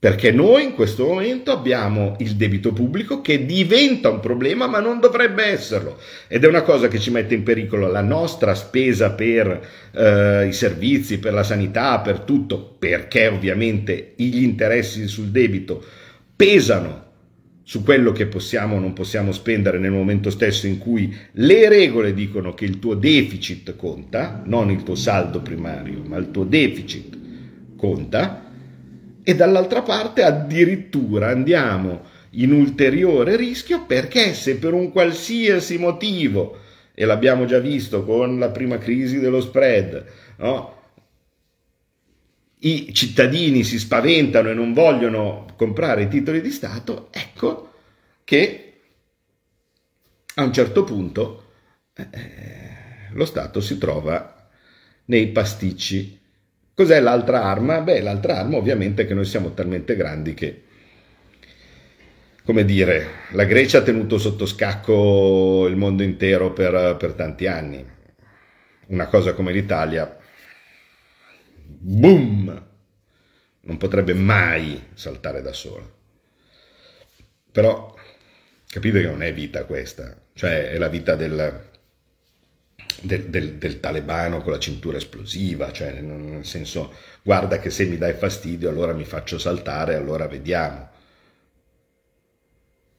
[0.00, 4.98] perché noi in questo momento abbiamo il debito pubblico che diventa un problema ma non
[4.98, 9.64] dovrebbe esserlo ed è una cosa che ci mette in pericolo la nostra spesa per
[9.92, 15.84] eh, i servizi, per la sanità, per tutto, perché ovviamente gli interessi sul debito
[16.34, 17.05] pesano
[17.68, 22.14] su quello che possiamo o non possiamo spendere nel momento stesso in cui le regole
[22.14, 27.18] dicono che il tuo deficit conta, non il tuo saldo primario, ma il tuo deficit
[27.76, 28.52] conta
[29.20, 32.02] e dall'altra parte addirittura andiamo
[32.34, 36.58] in ulteriore rischio perché se per un qualsiasi motivo,
[36.94, 40.04] e l'abbiamo già visto con la prima crisi dello spread,
[40.36, 40.75] no?
[42.58, 47.72] I cittadini si spaventano e non vogliono comprare i titoli di Stato, ecco
[48.24, 48.80] che
[50.34, 51.44] a un certo punto
[51.94, 54.48] eh, lo Stato si trova
[55.06, 56.24] nei pasticci
[56.76, 57.80] Cos'è l'altra arma?
[57.80, 60.64] Beh, l'altra arma ovviamente è che noi siamo talmente grandi che,
[62.44, 67.82] come dire, la Grecia ha tenuto sotto scacco il mondo intero per, per tanti anni.
[68.88, 70.15] Una cosa come l'Italia,
[71.66, 72.66] boom,
[73.60, 75.88] non potrebbe mai saltare da sola.
[77.52, 77.94] Però
[78.68, 81.68] capite che non è vita questa, cioè è la vita del,
[83.00, 87.96] del, del, del, talebano con la cintura esplosiva, cioè nel senso guarda che se mi
[87.96, 90.90] dai fastidio allora mi faccio saltare, allora vediamo.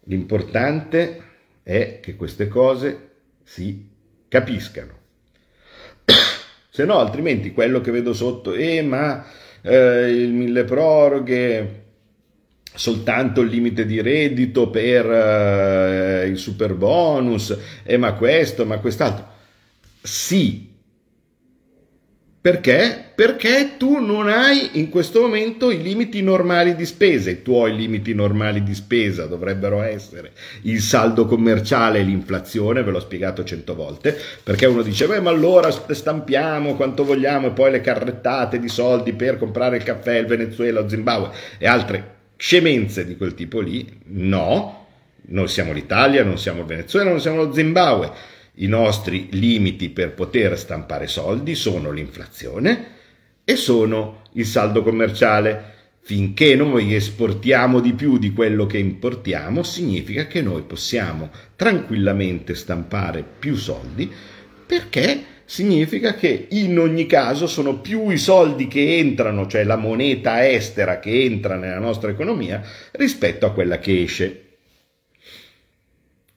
[0.06, 1.24] L'importante
[1.64, 3.10] è che queste cose
[3.44, 3.90] si
[4.28, 4.97] capiscano.
[6.78, 9.26] Se no, altrimenti quello che vedo sotto, eh, ma
[9.64, 11.86] eh, il mille proroghe,
[12.72, 19.26] soltanto il limite di reddito per eh, il super bonus, eh, ma questo, ma quest'altro
[20.04, 20.67] sì.
[22.48, 23.12] Perché?
[23.14, 27.30] Perché tu non hai in questo momento i limiti normali di spesa.
[27.30, 30.32] I tuoi limiti normali di spesa dovrebbero essere
[30.62, 35.30] il saldo commerciale e l'inflazione, ve l'ho spiegato cento volte, perché uno dice, beh, ma
[35.30, 40.26] allora stampiamo quanto vogliamo e poi le carrettate di soldi per comprare il caffè, il
[40.26, 43.86] Venezuela, il Zimbabwe e altre scemenze di quel tipo lì.
[44.06, 44.88] No,
[45.24, 50.14] noi siamo l'Italia, non siamo il Venezuela, non siamo lo Zimbabwe i nostri limiti per
[50.14, 52.96] poter stampare soldi sono l'inflazione
[53.44, 55.76] e sono il saldo commerciale.
[56.08, 63.26] Finché noi esportiamo di più di quello che importiamo, significa che noi possiamo tranquillamente stampare
[63.38, 64.10] più soldi
[64.66, 70.48] perché significa che in ogni caso sono più i soldi che entrano, cioè la moneta
[70.48, 74.47] estera che entra nella nostra economia, rispetto a quella che esce.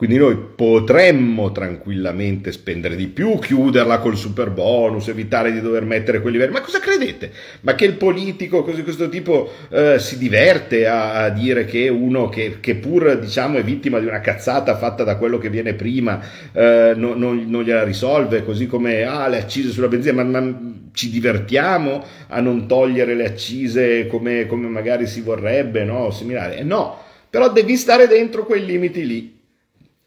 [0.00, 6.22] Quindi noi potremmo tranquillamente spendere di più, chiuderla col super bonus, evitare di dover mettere
[6.22, 6.52] quei livelli.
[6.52, 7.30] Ma cosa credete?
[7.60, 12.30] Ma che il politico così questo tipo eh, si diverte a, a, dire che uno
[12.30, 16.18] che, che, pur diciamo è vittima di una cazzata fatta da quello che viene prima
[16.50, 20.60] eh, no, non, non, gliela risolve, così come ah, le accise sulla benzina, ma, ma
[20.94, 26.10] ci divertiamo a non togliere le accise come, come magari si vorrebbe, no?
[26.10, 26.56] Similare.
[26.56, 29.38] Eh, no, però devi stare dentro quei limiti lì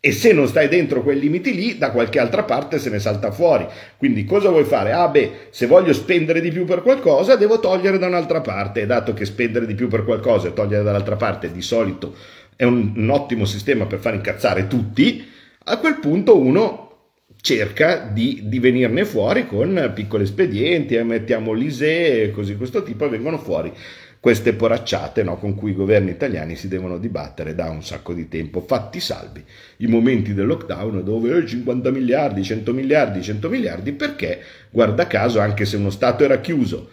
[0.06, 3.32] e se non stai dentro quei limiti lì, da qualche altra parte se ne salta
[3.32, 3.66] fuori.
[3.96, 4.92] Quindi cosa vuoi fare?
[4.92, 8.82] Ah beh, se voglio spendere di più per qualcosa, devo togliere da un'altra parte.
[8.82, 12.14] E dato che spendere di più per qualcosa e togliere dall'altra parte di solito
[12.58, 15.26] è un, un ottimo sistema per far incazzare tutti,
[15.64, 16.82] a quel punto uno
[17.40, 23.06] cerca di, di, venirne fuori con piccoli espedienti, eh, mettiamo l'ISE e così questo tipo
[23.06, 23.72] e vengono fuori
[24.24, 28.30] queste poracciate no, con cui i governi italiani si devono dibattere da un sacco di
[28.30, 29.44] tempo, fatti salvi
[29.80, 35.42] i momenti del lockdown dove eh, 50 miliardi, 100 miliardi, 100 miliardi, perché guarda caso
[35.42, 36.90] anche se uno Stato era chiuso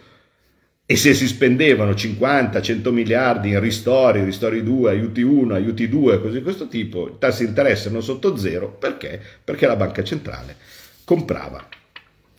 [0.85, 6.39] e se si spendevano 50-100 miliardi in ristori, ristori 2, aiuti 1, aiuti 2, così
[6.39, 9.21] di questo tipo, i tassi di interesse erano sotto zero, perché?
[9.41, 10.57] Perché la banca centrale
[11.05, 11.65] comprava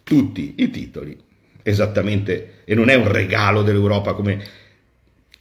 [0.03, 1.19] tutti i titoli
[1.63, 4.61] esattamente, e non è un regalo dell'Europa come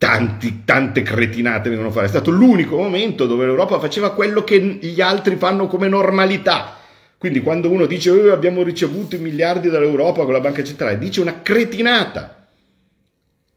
[0.02, 5.00] tanti, tante cretinate vengono fare, è stato l'unico momento dove l'Europa faceva quello che gli
[5.00, 6.78] altri fanno come normalità.
[7.20, 11.22] Quindi quando uno dice oh, abbiamo ricevuto i miliardi dall'Europa con la banca centrale, dice
[11.22, 12.48] una cretinata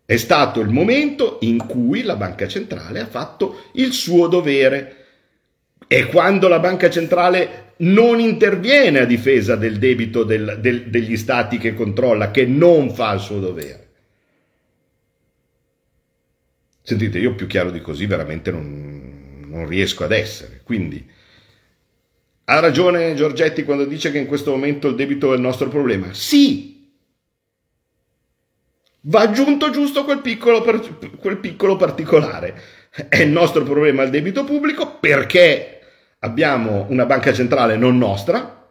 [0.04, 4.96] è stato il momento in cui la banca centrale ha fatto il suo dovere.
[5.86, 11.56] E quando la banca centrale non interviene a difesa del debito del, del, degli stati
[11.56, 13.83] che controlla, che non fa il suo dovere.
[16.86, 20.60] Sentite, io più chiaro di così veramente non, non riesco ad essere.
[20.62, 21.02] Quindi
[22.44, 26.12] ha ragione Giorgetti quando dice che in questo momento il debito è il nostro problema.
[26.12, 26.92] Sì,
[29.00, 30.62] va aggiunto giusto quel piccolo,
[31.18, 32.60] quel piccolo particolare.
[33.08, 35.80] È il nostro problema il debito pubblico perché
[36.18, 38.63] abbiamo una banca centrale non nostra,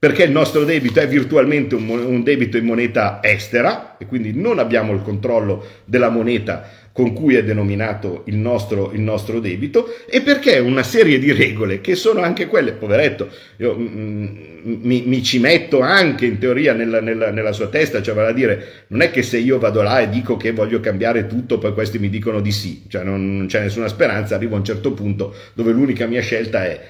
[0.00, 4.58] perché il nostro debito è virtualmente un, un, debito in moneta estera e quindi non
[4.58, 10.22] abbiamo il controllo della moneta con cui è denominato il nostro, il nostro debito e
[10.22, 15.22] perché una serie di regole che sono anche quelle, poveretto, io mm, mm, mi, mi,
[15.22, 19.02] ci metto anche in teoria nella, nella, nella, sua testa, cioè vale a dire, non
[19.02, 22.08] è che se io vado là e dico che voglio cambiare tutto, poi questi mi
[22.08, 25.72] dicono di sì, cioè non, non c'è nessuna speranza, arrivo a un certo punto dove
[25.72, 26.80] l'unica mia scelta è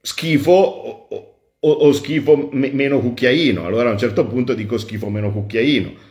[0.00, 1.31] schifo o,
[1.64, 6.10] o, o schifo me, meno cucchiaino, allora a un certo punto dico schifo meno cucchiaino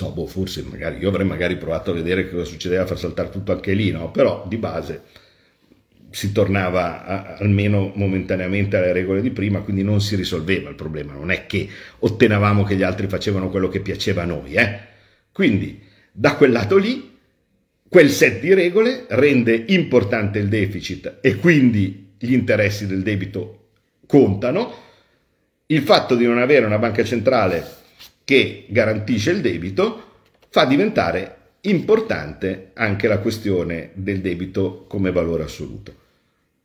[0.00, 3.28] so, boh, forse magari io avrei magari provato a vedere cosa succedeva a far saltare
[3.28, 4.10] tutto anche lì, no?
[4.10, 5.02] Però di base
[6.10, 11.12] si tornava a, almeno momentaneamente alle regole di prima, quindi non si risolveva il problema,
[11.12, 14.80] non è che ottenevamo che gli altri facevano quello che piaceva a noi, eh?
[15.32, 17.08] Quindi da quel lato lì
[17.86, 23.59] quel set di regole rende importante il deficit e quindi gli interessi del debito
[24.10, 24.88] contano.
[25.66, 27.78] Il fatto di non avere una banca centrale
[28.24, 30.02] che garantisce il debito,
[30.50, 35.94] fa diventare importante anche la questione del debito come valore assoluto.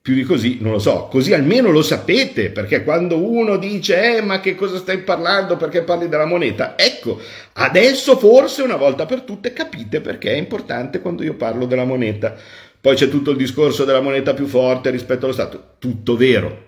[0.02, 4.22] Più di così non lo so, così almeno lo sapete, perché quando uno dice eh
[4.22, 6.76] ma che cosa stai parlando, perché parli della moneta?
[6.78, 7.20] Ecco,
[7.54, 12.36] adesso forse una volta per tutte capite perché è importante quando io parlo della moneta.
[12.80, 16.65] Poi c'è tutto il discorso della moneta più forte rispetto allo Stato, tutto vero.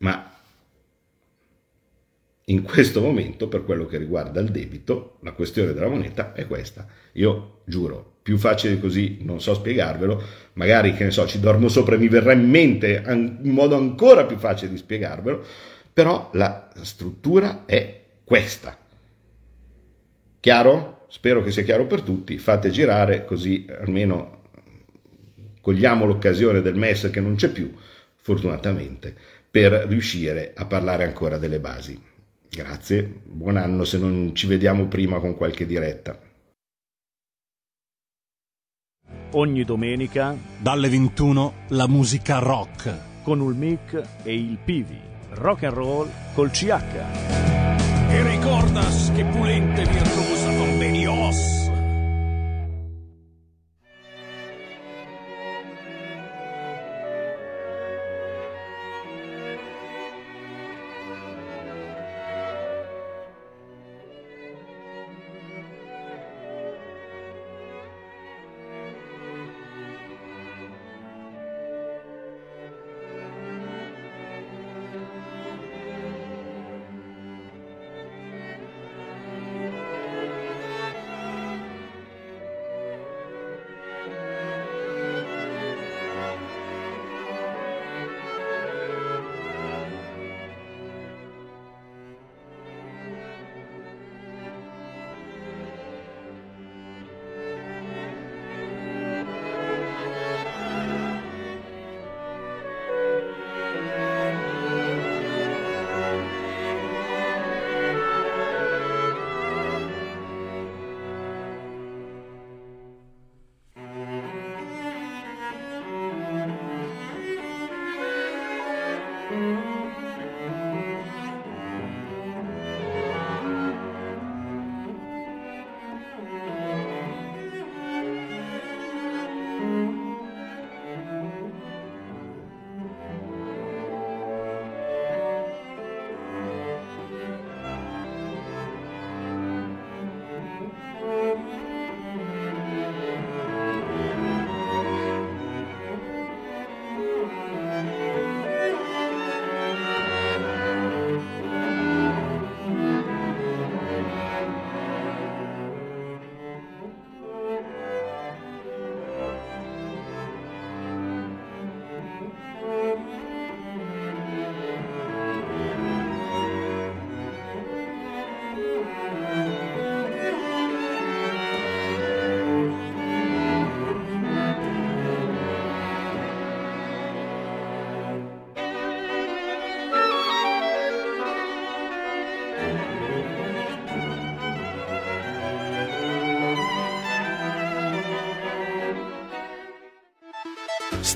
[0.00, 0.30] Ma
[2.44, 6.86] in questo momento, per quello che riguarda il debito, la questione della moneta è questa.
[7.12, 10.22] Io giuro, più facile così non so spiegarvelo,
[10.54, 14.24] magari che ne so, ci dormo sopra e mi verrà in mente in modo ancora
[14.24, 15.44] più facile di spiegarvelo,
[15.92, 18.76] però la struttura è questa.
[20.40, 21.04] Chiaro?
[21.08, 24.38] Spero che sia chiaro per tutti, fate girare così almeno
[25.60, 27.72] cogliamo l'occasione del MES che non c'è più,
[28.16, 29.14] fortunatamente,
[29.50, 32.00] per riuscire a parlare ancora delle basi.
[32.48, 36.18] Grazie, buon anno se non ci vediamo prima con qualche diretta.
[39.32, 44.98] Ogni domenica dalle 21 la musica rock con il mic e il Pivi.
[45.34, 46.72] Rock and roll col CH.
[48.08, 51.59] E ricordas che pulente virtuosa convenios.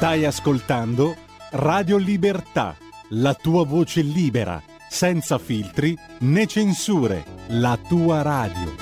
[0.04, 1.16] Stai ascoltando
[1.52, 2.76] Radio Libertà,
[3.12, 8.74] la tua voce libera, senza filtri né censure, la tua radio.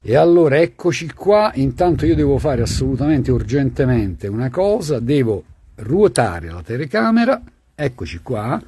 [0.00, 5.44] E allora eccoci qua, intanto io devo fare assolutamente urgentemente una cosa, devo
[5.74, 7.38] ruotare la telecamera,
[7.74, 8.58] eccoci qua,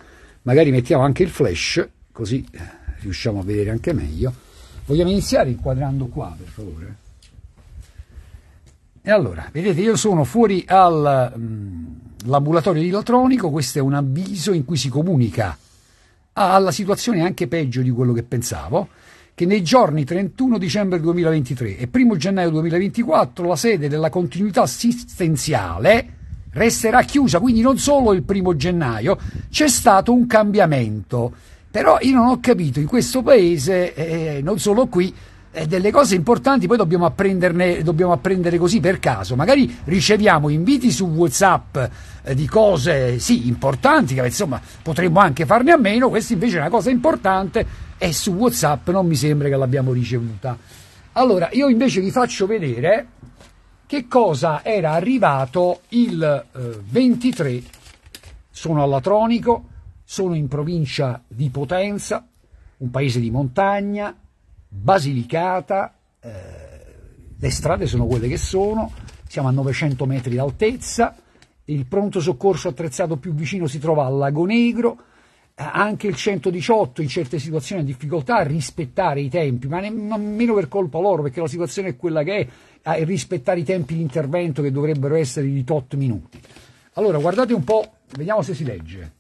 [0.43, 2.59] magari mettiamo anche il flash, così eh,
[3.01, 4.31] riusciamo a vedere anche meglio.
[4.85, 7.04] Vogliamo iniziare inquadrando qua, per favore?
[9.07, 11.85] E allora, vedete, io sono fuori al mm,
[12.25, 15.59] laboratorio elettronico, questo è un avviso in cui si comunica
[16.33, 18.89] alla situazione anche peggio di quello che pensavo,
[19.35, 26.09] che nei giorni 31 dicembre 2023 e 1 gennaio 2024 la sede della continuità assistenziale
[26.53, 29.19] resterà chiusa, quindi non solo il primo gennaio,
[29.51, 31.31] c'è stato un cambiamento.
[31.71, 35.15] Però io non ho capito, in questo paese, eh, non solo qui,
[35.55, 39.37] eh, delle cose importanti poi dobbiamo dobbiamo apprendere così per caso.
[39.37, 41.77] Magari riceviamo inviti su WhatsApp
[42.25, 46.61] eh, di cose, sì, importanti, che insomma potremmo anche farne a meno, questa invece è
[46.61, 47.65] una cosa importante
[47.97, 50.59] e su WhatsApp non mi sembra che l'abbiamo ricevuta.
[51.13, 53.07] Allora, io invece vi faccio vedere
[53.87, 57.63] che cosa era arrivato il eh, 23.
[58.51, 59.69] Sono a Latronico,
[60.03, 62.27] sono in provincia di Potenza,
[62.79, 64.15] un paese di montagna,
[64.77, 66.31] Basilicata, eh,
[67.39, 68.93] le strade sono quelle che sono,
[69.27, 71.17] siamo a 900 metri d'altezza,
[71.67, 74.99] il pronto soccorso attrezzato più vicino si trova al Lago Negro,
[75.55, 80.69] anche il 118 in certe situazioni ha difficoltà a rispettare i tempi, ma nemmeno per
[80.69, 82.49] colpa loro, perché la situazione è quella che è,
[82.83, 86.41] a rispettare i tempi di intervento che dovrebbero essere di tot minuti.
[86.95, 89.13] Allora, guardate un po', vediamo se si legge.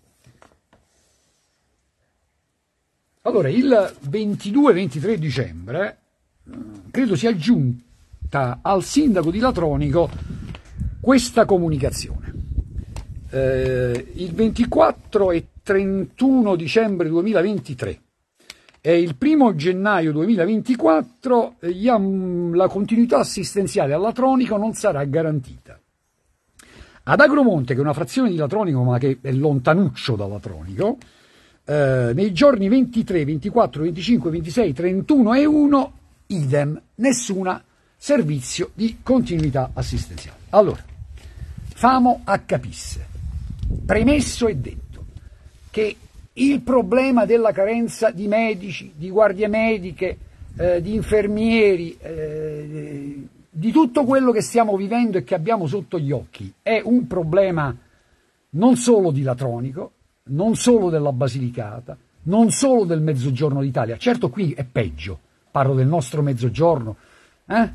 [3.26, 5.98] Allora, il 22-23 dicembre,
[6.90, 10.10] credo sia giunta al sindaco di Latronico
[11.00, 12.34] questa comunicazione.
[13.30, 18.00] Eh, il 24 e 31 dicembre 2023
[18.82, 21.56] e il 1 gennaio 2024
[22.52, 25.80] la continuità assistenziale all'Atronico non sarà garantita.
[27.04, 30.98] Ad Agromonte, che è una frazione di Latronico ma che è lontanuccio dall'Atronico,
[31.64, 35.92] eh, nei giorni 23, 24, 25, 26, 31 e 1,
[36.26, 37.62] idem, nessuna
[37.96, 40.38] servizio di continuità assistenziale.
[40.50, 40.84] Allora,
[41.74, 43.06] famo a capisse.
[43.84, 45.04] Premesso e detto
[45.70, 45.96] che
[46.34, 50.18] il problema della carenza di medici, di guardie mediche,
[50.56, 56.10] eh, di infermieri, eh, di tutto quello che stiamo vivendo e che abbiamo sotto gli
[56.10, 57.74] occhi è un problema
[58.50, 59.92] non solo di Latronico,
[60.26, 63.98] non solo della Basilicata, non solo del mezzogiorno d'Italia.
[63.98, 65.18] Certo qui è peggio,
[65.50, 66.96] parlo del nostro mezzogiorno,
[67.46, 67.70] eh?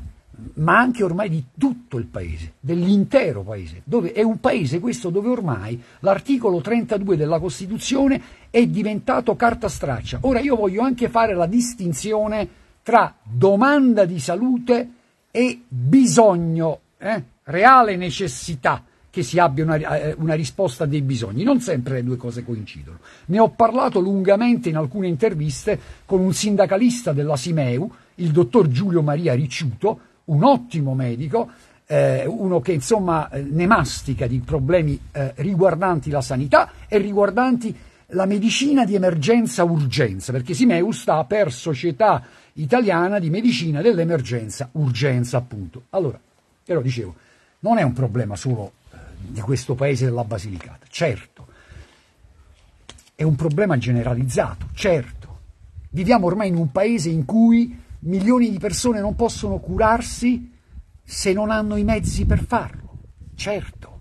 [0.54, 5.28] ma anche ormai di tutto il paese, dell'intero paese, dove è un paese questo dove
[5.28, 8.20] ormai l'articolo 32 della Costituzione
[8.50, 10.18] è diventato carta straccia.
[10.22, 12.48] Ora io voglio anche fare la distinzione
[12.82, 14.90] tra domanda di salute
[15.30, 17.22] e bisogno, eh?
[17.44, 21.42] reale necessità che si abbia una, eh, una, risposta dei bisogni.
[21.42, 22.98] Non sempre le due cose coincidono.
[23.26, 29.02] Ne ho parlato lungamente in alcune interviste con un sindacalista della Simeu, il dottor Giulio
[29.02, 31.50] Maria Ricciuto, un ottimo medico,
[31.86, 37.76] eh, uno che insomma eh, ne mastica di problemi eh, riguardanti la sanità e riguardanti
[38.12, 42.22] la medicina di emergenza-urgenza, perché Simeu sta per Società
[42.54, 45.84] Italiana di Medicina dell'Emergenza-Urgenza, appunto.
[45.90, 46.18] Allora,
[46.64, 47.14] però dicevo,
[47.60, 48.72] non è un problema solo
[49.28, 51.46] di questo paese della Basilicata, certo,
[53.14, 55.18] è un problema generalizzato, certo.
[55.90, 60.56] Viviamo ormai in un paese in cui milioni di persone non possono curarsi
[61.04, 62.98] se non hanno i mezzi per farlo,
[63.34, 63.98] certo.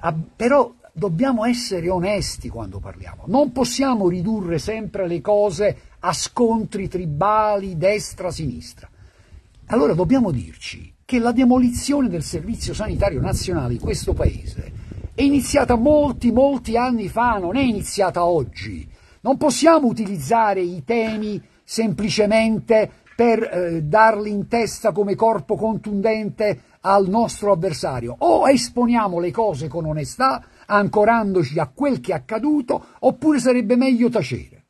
[0.00, 6.88] Ah, però dobbiamo essere onesti quando parliamo, non possiamo ridurre sempre le cose a scontri
[6.88, 8.88] tribali destra-sinistra.
[9.66, 14.72] Allora dobbiamo dirci che la demolizione del Servizio Sanitario Nazionale in questo Paese
[15.12, 18.88] è iniziata molti, molti anni fa, non è iniziata oggi.
[19.22, 27.08] Non possiamo utilizzare i temi semplicemente per eh, darli in testa come corpo contundente al
[27.08, 28.14] nostro avversario.
[28.18, 34.10] O esponiamo le cose con onestà, ancorandoci a quel che è accaduto, oppure sarebbe meglio
[34.10, 34.66] tacere.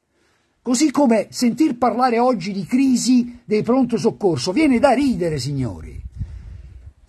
[0.63, 6.00] Così come sentir parlare oggi di crisi dei pronto soccorso viene da ridere, signori.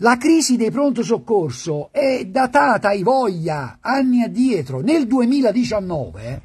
[0.02, 4.82] La crisi dei pronto soccorso è datata ai voglia anni addietro.
[4.82, 6.42] Nel 2019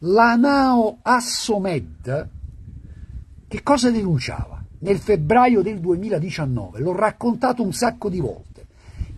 [0.00, 2.28] la Nao Assomed
[3.48, 4.58] che cosa denunciava?
[4.80, 8.66] nel febbraio del 2019, l'ho raccontato un sacco di volte,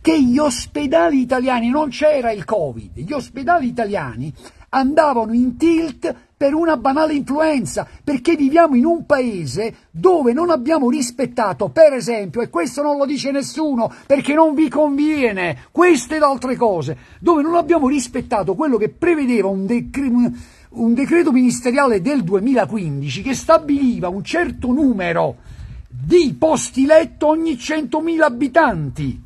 [0.01, 4.33] che gli ospedali italiani, non c'era il Covid, gli ospedali italiani
[4.71, 10.89] andavano in tilt per una banale influenza, perché viviamo in un paese dove non abbiamo
[10.89, 16.23] rispettato, per esempio, e questo non lo dice nessuno perché non vi conviene, queste ed
[16.23, 20.33] altre cose, dove non abbiamo rispettato quello che prevedeva un, decre-
[20.71, 25.37] un decreto ministeriale del 2015 che stabiliva un certo numero
[25.89, 29.23] di posti letto ogni 100.000 abitanti.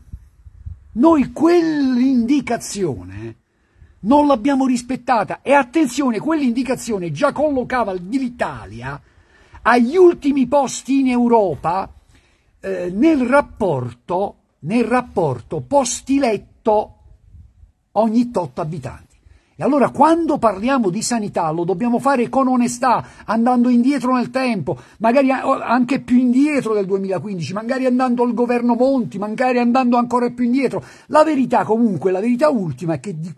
[0.94, 3.36] Noi quell'indicazione
[4.04, 9.00] non l'abbiamo rispettata e attenzione, quell'indicazione già collocava l'Italia
[9.62, 11.90] agli ultimi posti in Europa
[12.60, 16.96] eh, nel rapporto, nel rapporto posti letto
[17.92, 19.12] ogni tot abitanti.
[19.56, 24.76] E allora quando parliamo di sanità lo dobbiamo fare con onestà, andando indietro nel tempo,
[24.98, 30.44] magari anche più indietro del 2015, magari andando al governo Monti, magari andando ancora più
[30.44, 30.82] indietro.
[31.06, 33.32] La verità comunque, la verità ultima è che di,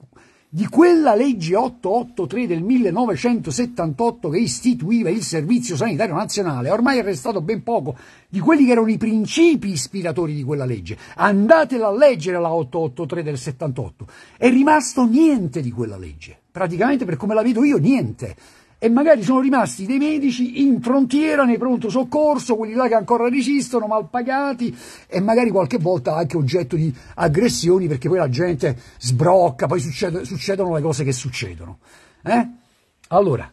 [0.57, 7.42] di quella legge 883 del 1978 che istituiva il Servizio Sanitario Nazionale, ormai è restato
[7.42, 7.94] ben poco
[8.26, 10.96] di quelli che erano i principi ispiratori di quella legge.
[11.16, 14.07] Andatela a leggere la 883 del 78.
[14.38, 16.38] È rimasto niente di quella legge.
[16.50, 18.34] Praticamente per come la vedo io, niente
[18.79, 23.29] e magari sono rimasti dei medici in frontiera nei pronto soccorso, quelli là che ancora
[23.29, 28.79] resistono, mal pagati e magari qualche volta anche oggetto di aggressioni perché poi la gente
[28.99, 31.79] sbrocca, poi succede, succedono le cose che succedono.
[32.22, 32.49] Eh?
[33.09, 33.51] Allora,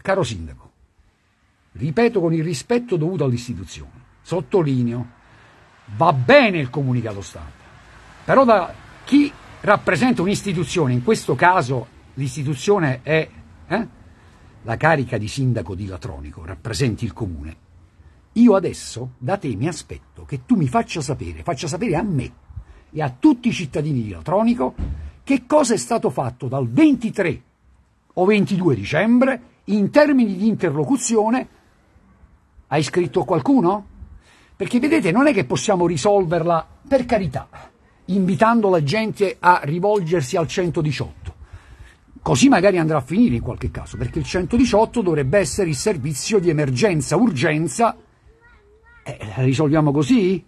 [0.00, 0.70] caro sindaco,
[1.72, 3.90] ripeto con il rispetto dovuto all'istituzione,
[4.22, 5.06] sottolineo,
[5.96, 7.64] va bene il comunicato stampa,
[8.24, 8.72] però da
[9.04, 9.30] chi
[9.60, 13.28] rappresenta un'istituzione, in questo caso l'istituzione è...
[13.68, 14.00] Eh?
[14.62, 17.56] La carica di sindaco di Latronico rappresenti il comune,
[18.32, 22.32] io adesso da te mi aspetto che tu mi faccia sapere, faccia sapere a me
[22.90, 24.74] e a tutti i cittadini di Latronico
[25.24, 27.42] che cosa è stato fatto dal 23
[28.14, 31.48] o 22 dicembre in termini di interlocuzione.
[32.68, 33.86] Hai scritto qualcuno?
[34.56, 37.48] Perché vedete, non è che possiamo risolverla per carità,
[38.06, 41.21] invitando la gente a rivolgersi al 118
[42.22, 46.38] Così magari andrà a finire in qualche caso, perché il 118 dovrebbe essere il servizio
[46.38, 47.96] di emergenza, urgenza.
[49.02, 50.44] Eh, risolviamo così?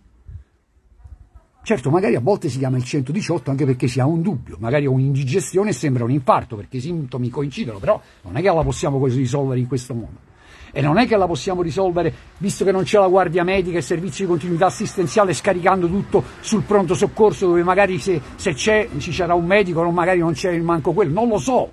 [1.64, 4.86] Certo, magari a volte si chiama il 118 anche perché si ha un dubbio, magari
[4.86, 9.00] un'indigestione e sembra un infarto perché i sintomi coincidono, però non è che la possiamo
[9.00, 10.32] così risolvere in questo modo.
[10.76, 13.80] E non è che la possiamo risolvere, visto che non c'è la guardia medica e
[13.80, 19.12] servizio di continuità assistenziale, scaricando tutto sul pronto soccorso, dove magari se, se c'è, ci
[19.12, 21.70] sarà un medico, non magari non c'è manco quello, non lo so.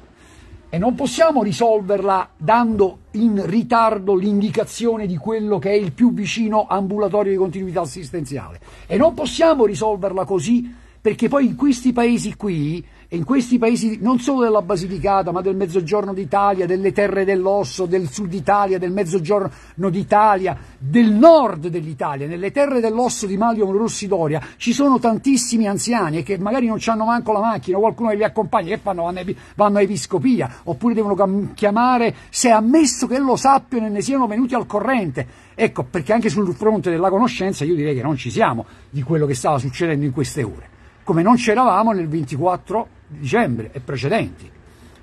[0.70, 6.68] E non possiamo risolverla dando in ritardo l'indicazione di quello che è il più vicino
[6.70, 8.60] ambulatorio di continuità assistenziale.
[8.86, 13.98] E non possiamo risolverla così perché poi in questi paesi qui e in questi paesi
[14.00, 18.94] non solo della Basilicata, ma del mezzogiorno d'Italia, delle terre dell'osso, del sud Italia, del
[18.94, 25.68] mezzogiorno d'Italia, del nord dell'Italia, nelle terre dell'osso di Maglio Rossi Doria, ci sono tantissimi
[25.68, 29.14] anziani che magari non hanno manco la macchina, qualcuno che li accompagna, che fanno?
[29.56, 34.26] Vanno a episcopia, oppure devono chiamare, se è ammesso che lo sappiano e ne siano
[34.26, 35.28] venuti al corrente.
[35.54, 39.26] Ecco, perché anche sul fronte della conoscenza io direi che non ci siamo di quello
[39.26, 40.70] che stava succedendo in queste ore,
[41.04, 44.50] come non c'eravamo nel 24 dicembre e precedenti.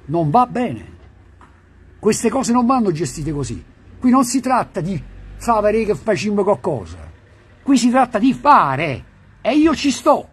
[0.06, 0.96] Non va bene.
[1.98, 3.62] Queste cose non vanno gestite così.
[3.98, 5.00] Qui non si tratta di
[5.36, 6.96] fare che facciamo qualcosa.
[7.62, 9.04] Qui si tratta di fare.
[9.40, 10.28] E io ci sto.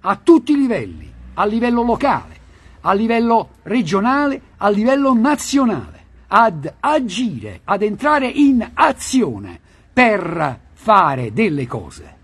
[0.00, 1.12] A tutti i livelli.
[1.34, 2.36] A livello locale,
[2.82, 6.02] a livello regionale, a livello nazionale.
[6.28, 9.58] Ad agire, ad entrare in azione
[9.92, 12.16] per fare delle cose.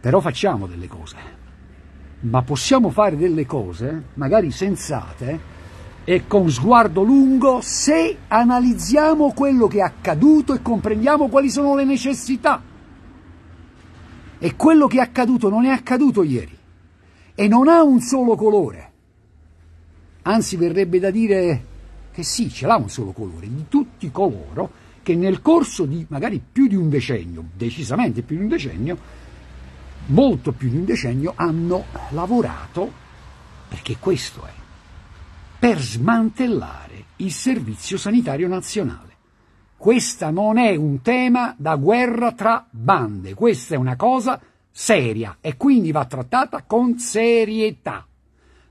[0.00, 1.39] Però facciamo delle cose
[2.20, 5.58] ma possiamo fare delle cose, magari sensate,
[6.04, 11.84] e con sguardo lungo se analizziamo quello che è accaduto e comprendiamo quali sono le
[11.84, 12.62] necessità.
[14.38, 16.56] E quello che è accaduto non è accaduto ieri
[17.34, 18.88] e non ha un solo colore.
[20.22, 21.64] Anzi, verrebbe da dire
[22.12, 24.70] che sì, ce l'ha un solo colore, di tutti coloro
[25.02, 28.98] che nel corso di magari più di un decennio, decisamente più di un decennio,
[30.10, 32.92] molto più di un decennio, hanno lavorato,
[33.68, 34.52] perché questo è,
[35.58, 39.08] per smantellare il Servizio Sanitario Nazionale.
[39.76, 44.40] Questa non è un tema da guerra tra bande, questa è una cosa
[44.70, 48.06] seria e quindi va trattata con serietà,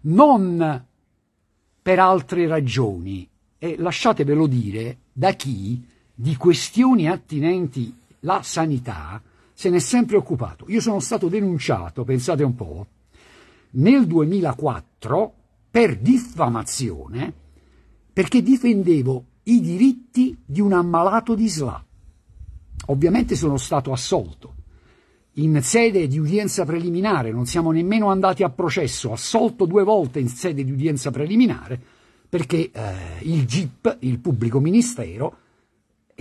[0.02, 0.86] non
[1.82, 3.28] per altre ragioni.
[3.62, 5.84] E lasciatevelo dire da chi
[6.14, 9.22] di questioni attinenti la sanità
[9.60, 10.64] se ne è sempre occupato.
[10.70, 12.88] Io sono stato denunciato, pensate un po',
[13.72, 15.34] nel 2004
[15.70, 17.34] per diffamazione
[18.14, 21.86] perché difendevo i diritti di un ammalato di SLA.
[22.86, 24.56] Ovviamente sono stato assolto.
[25.34, 30.30] In sede di udienza preliminare, non siamo nemmeno andati a processo, assolto due volte in
[30.30, 31.78] sede di udienza preliminare,
[32.30, 32.94] perché eh,
[33.24, 35.38] il GIP, il pubblico ministero,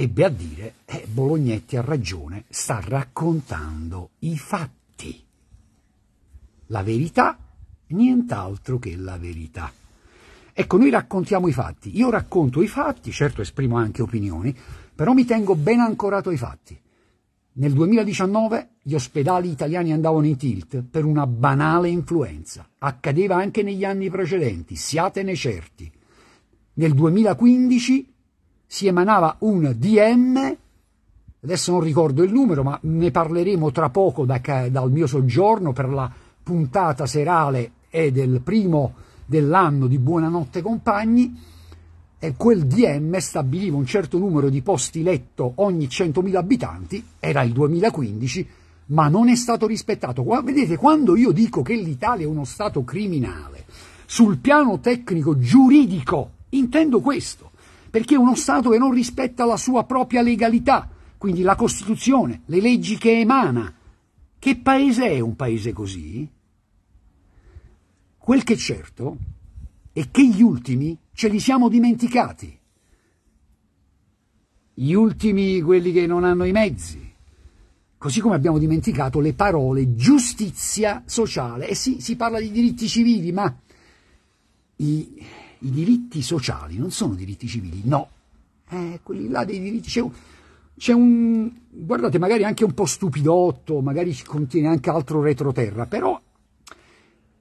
[0.01, 5.25] ebbe a dire eh, Bolognetti ha ragione, sta raccontando i fatti.
[6.67, 7.37] La verità,
[7.89, 9.73] nient'altro che la verità.
[10.53, 11.97] Ecco, noi raccontiamo i fatti.
[11.97, 14.57] Io racconto i fatti, certo esprimo anche opinioni,
[14.95, 16.81] però mi tengo ben ancorato ai fatti.
[17.55, 22.69] Nel 2019 gli ospedali italiani andavano in tilt per una banale influenza.
[22.79, 25.91] Accadeva anche negli anni precedenti, siatene certi.
[26.75, 28.13] Nel 2015
[28.71, 30.57] si emanava un DM,
[31.43, 34.39] adesso non ricordo il numero, ma ne parleremo tra poco da,
[34.71, 36.13] dal mio soggiorno per la
[36.43, 38.93] puntata serale e del primo
[39.25, 41.35] dell'anno di Buonanotte Compagni,
[42.19, 47.53] e quel DM stabiliva un certo numero di posti letto ogni 100.000 abitanti, era il
[47.53, 48.49] 2015,
[48.87, 50.23] ma non è stato rispettato.
[50.43, 53.65] Vedete, quando io dico che l'Italia è uno Stato criminale,
[54.05, 57.48] sul piano tecnico giuridico, intendo questo,
[57.91, 62.61] perché è uno Stato che non rispetta la sua propria legalità, quindi la Costituzione, le
[62.61, 63.75] leggi che emana.
[64.39, 66.29] Che paese è un paese così?
[68.17, 69.17] Quel che è certo
[69.93, 72.57] è che gli ultimi ce li siamo dimenticati.
[74.75, 77.07] Gli ultimi, quelli che non hanno i mezzi.
[77.97, 81.69] Così come abbiamo dimenticato le parole giustizia sociale.
[81.69, 83.53] E sì, si parla di diritti civili, ma
[84.77, 85.25] i,
[85.61, 88.09] i diritti sociali non sono diritti civili, no.
[88.69, 89.89] Eh, quelli là dei diritti...
[89.89, 90.11] C'è un,
[90.77, 91.51] c'è un...
[91.71, 96.21] guardate, magari anche un po' stupidotto, magari contiene anche altro retroterra, però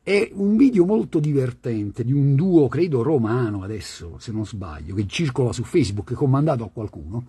[0.02, 5.06] è un video molto divertente di un duo, credo romano adesso, se non sbaglio, che
[5.06, 7.26] circola su Facebook, comandato a qualcuno,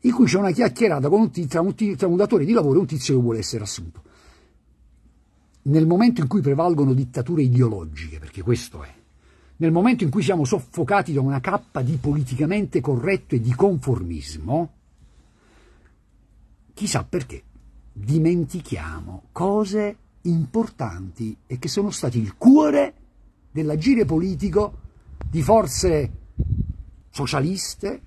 [0.00, 2.80] in cui c'è una chiacchierata un tizio, tra, un tra un datore di lavoro e
[2.80, 4.02] un tizio che vuole essere assunto.
[5.62, 8.92] Nel momento in cui prevalgono dittature ideologiche, perché questo è,
[9.60, 14.72] nel momento in cui siamo soffocati da una cappa di politicamente corretto e di conformismo,
[16.72, 17.42] chissà perché,
[17.92, 22.94] dimentichiamo cose importanti e che sono stati il cuore
[23.50, 24.78] dell'agire politico
[25.28, 26.10] di forze
[27.10, 28.02] socialiste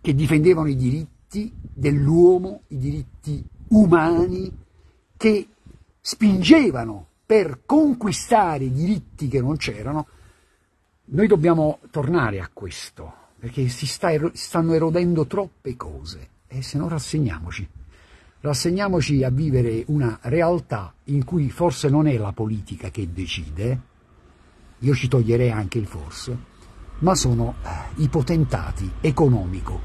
[0.00, 4.50] che difendevano i diritti dell'uomo, i diritti umani,
[5.16, 5.48] che
[6.00, 10.08] spingevano per conquistare i diritti che non c'erano.
[11.12, 16.88] Noi dobbiamo tornare a questo, perché si sta, stanno erodendo troppe cose e se no
[16.88, 17.68] rassegniamoci
[18.40, 23.80] rassegniamoci a vivere una realtà in cui forse non è la politica che decide,
[24.78, 26.36] io ci toglierei anche il forse,
[26.98, 29.78] ma sono eh, i potentati economico,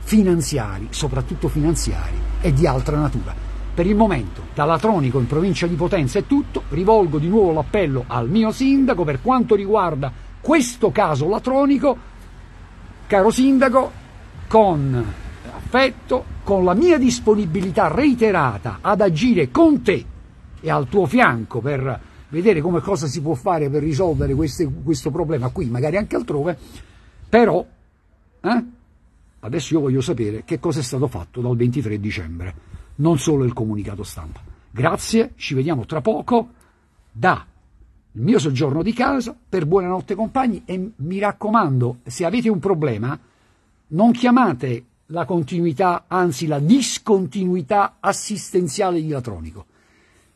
[0.00, 3.47] finanziari, soprattutto finanziari e di altra natura.
[3.78, 8.02] Per il momento, da Latronico in provincia di Potenza è tutto, rivolgo di nuovo l'appello
[8.08, 10.10] al mio sindaco per quanto riguarda
[10.40, 11.96] questo caso latronico,
[13.06, 13.92] caro sindaco,
[14.48, 15.14] con
[15.54, 20.04] affetto, con la mia disponibilità reiterata ad agire con te
[20.60, 22.00] e al tuo fianco per
[22.30, 26.58] vedere come cosa si può fare per risolvere queste, questo problema qui, magari anche altrove,
[27.28, 27.64] però
[28.40, 28.64] eh,
[29.38, 32.67] adesso io voglio sapere che cosa è stato fatto dal 23 dicembre,
[32.98, 34.40] non solo il comunicato stampa.
[34.70, 36.50] Grazie, ci vediamo tra poco
[37.10, 37.44] da
[38.12, 43.18] il mio soggiorno di casa per buonanotte compagni e mi raccomando, se avete un problema,
[43.88, 49.66] non chiamate la continuità, anzi la discontinuità assistenziale di Latronico.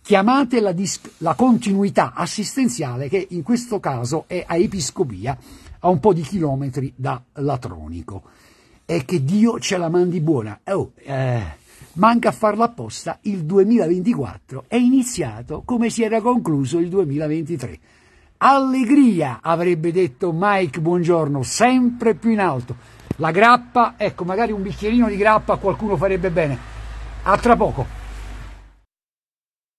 [0.00, 5.36] Chiamate la, dis- la continuità assistenziale che in questo caso è a Episcopia,
[5.80, 8.22] a un po' di chilometri da Latronico.
[8.84, 10.60] E che Dio ce la mandi buona.
[10.64, 11.56] Oh, eh,
[11.94, 17.78] manca a farlo apposta, il 2024 è iniziato come si era concluso il 2023.
[18.38, 22.74] Allegria, avrebbe detto Mike Buongiorno, sempre più in alto.
[23.16, 26.58] La grappa, ecco, magari un bicchierino di grappa a qualcuno farebbe bene.
[27.22, 28.01] A tra poco.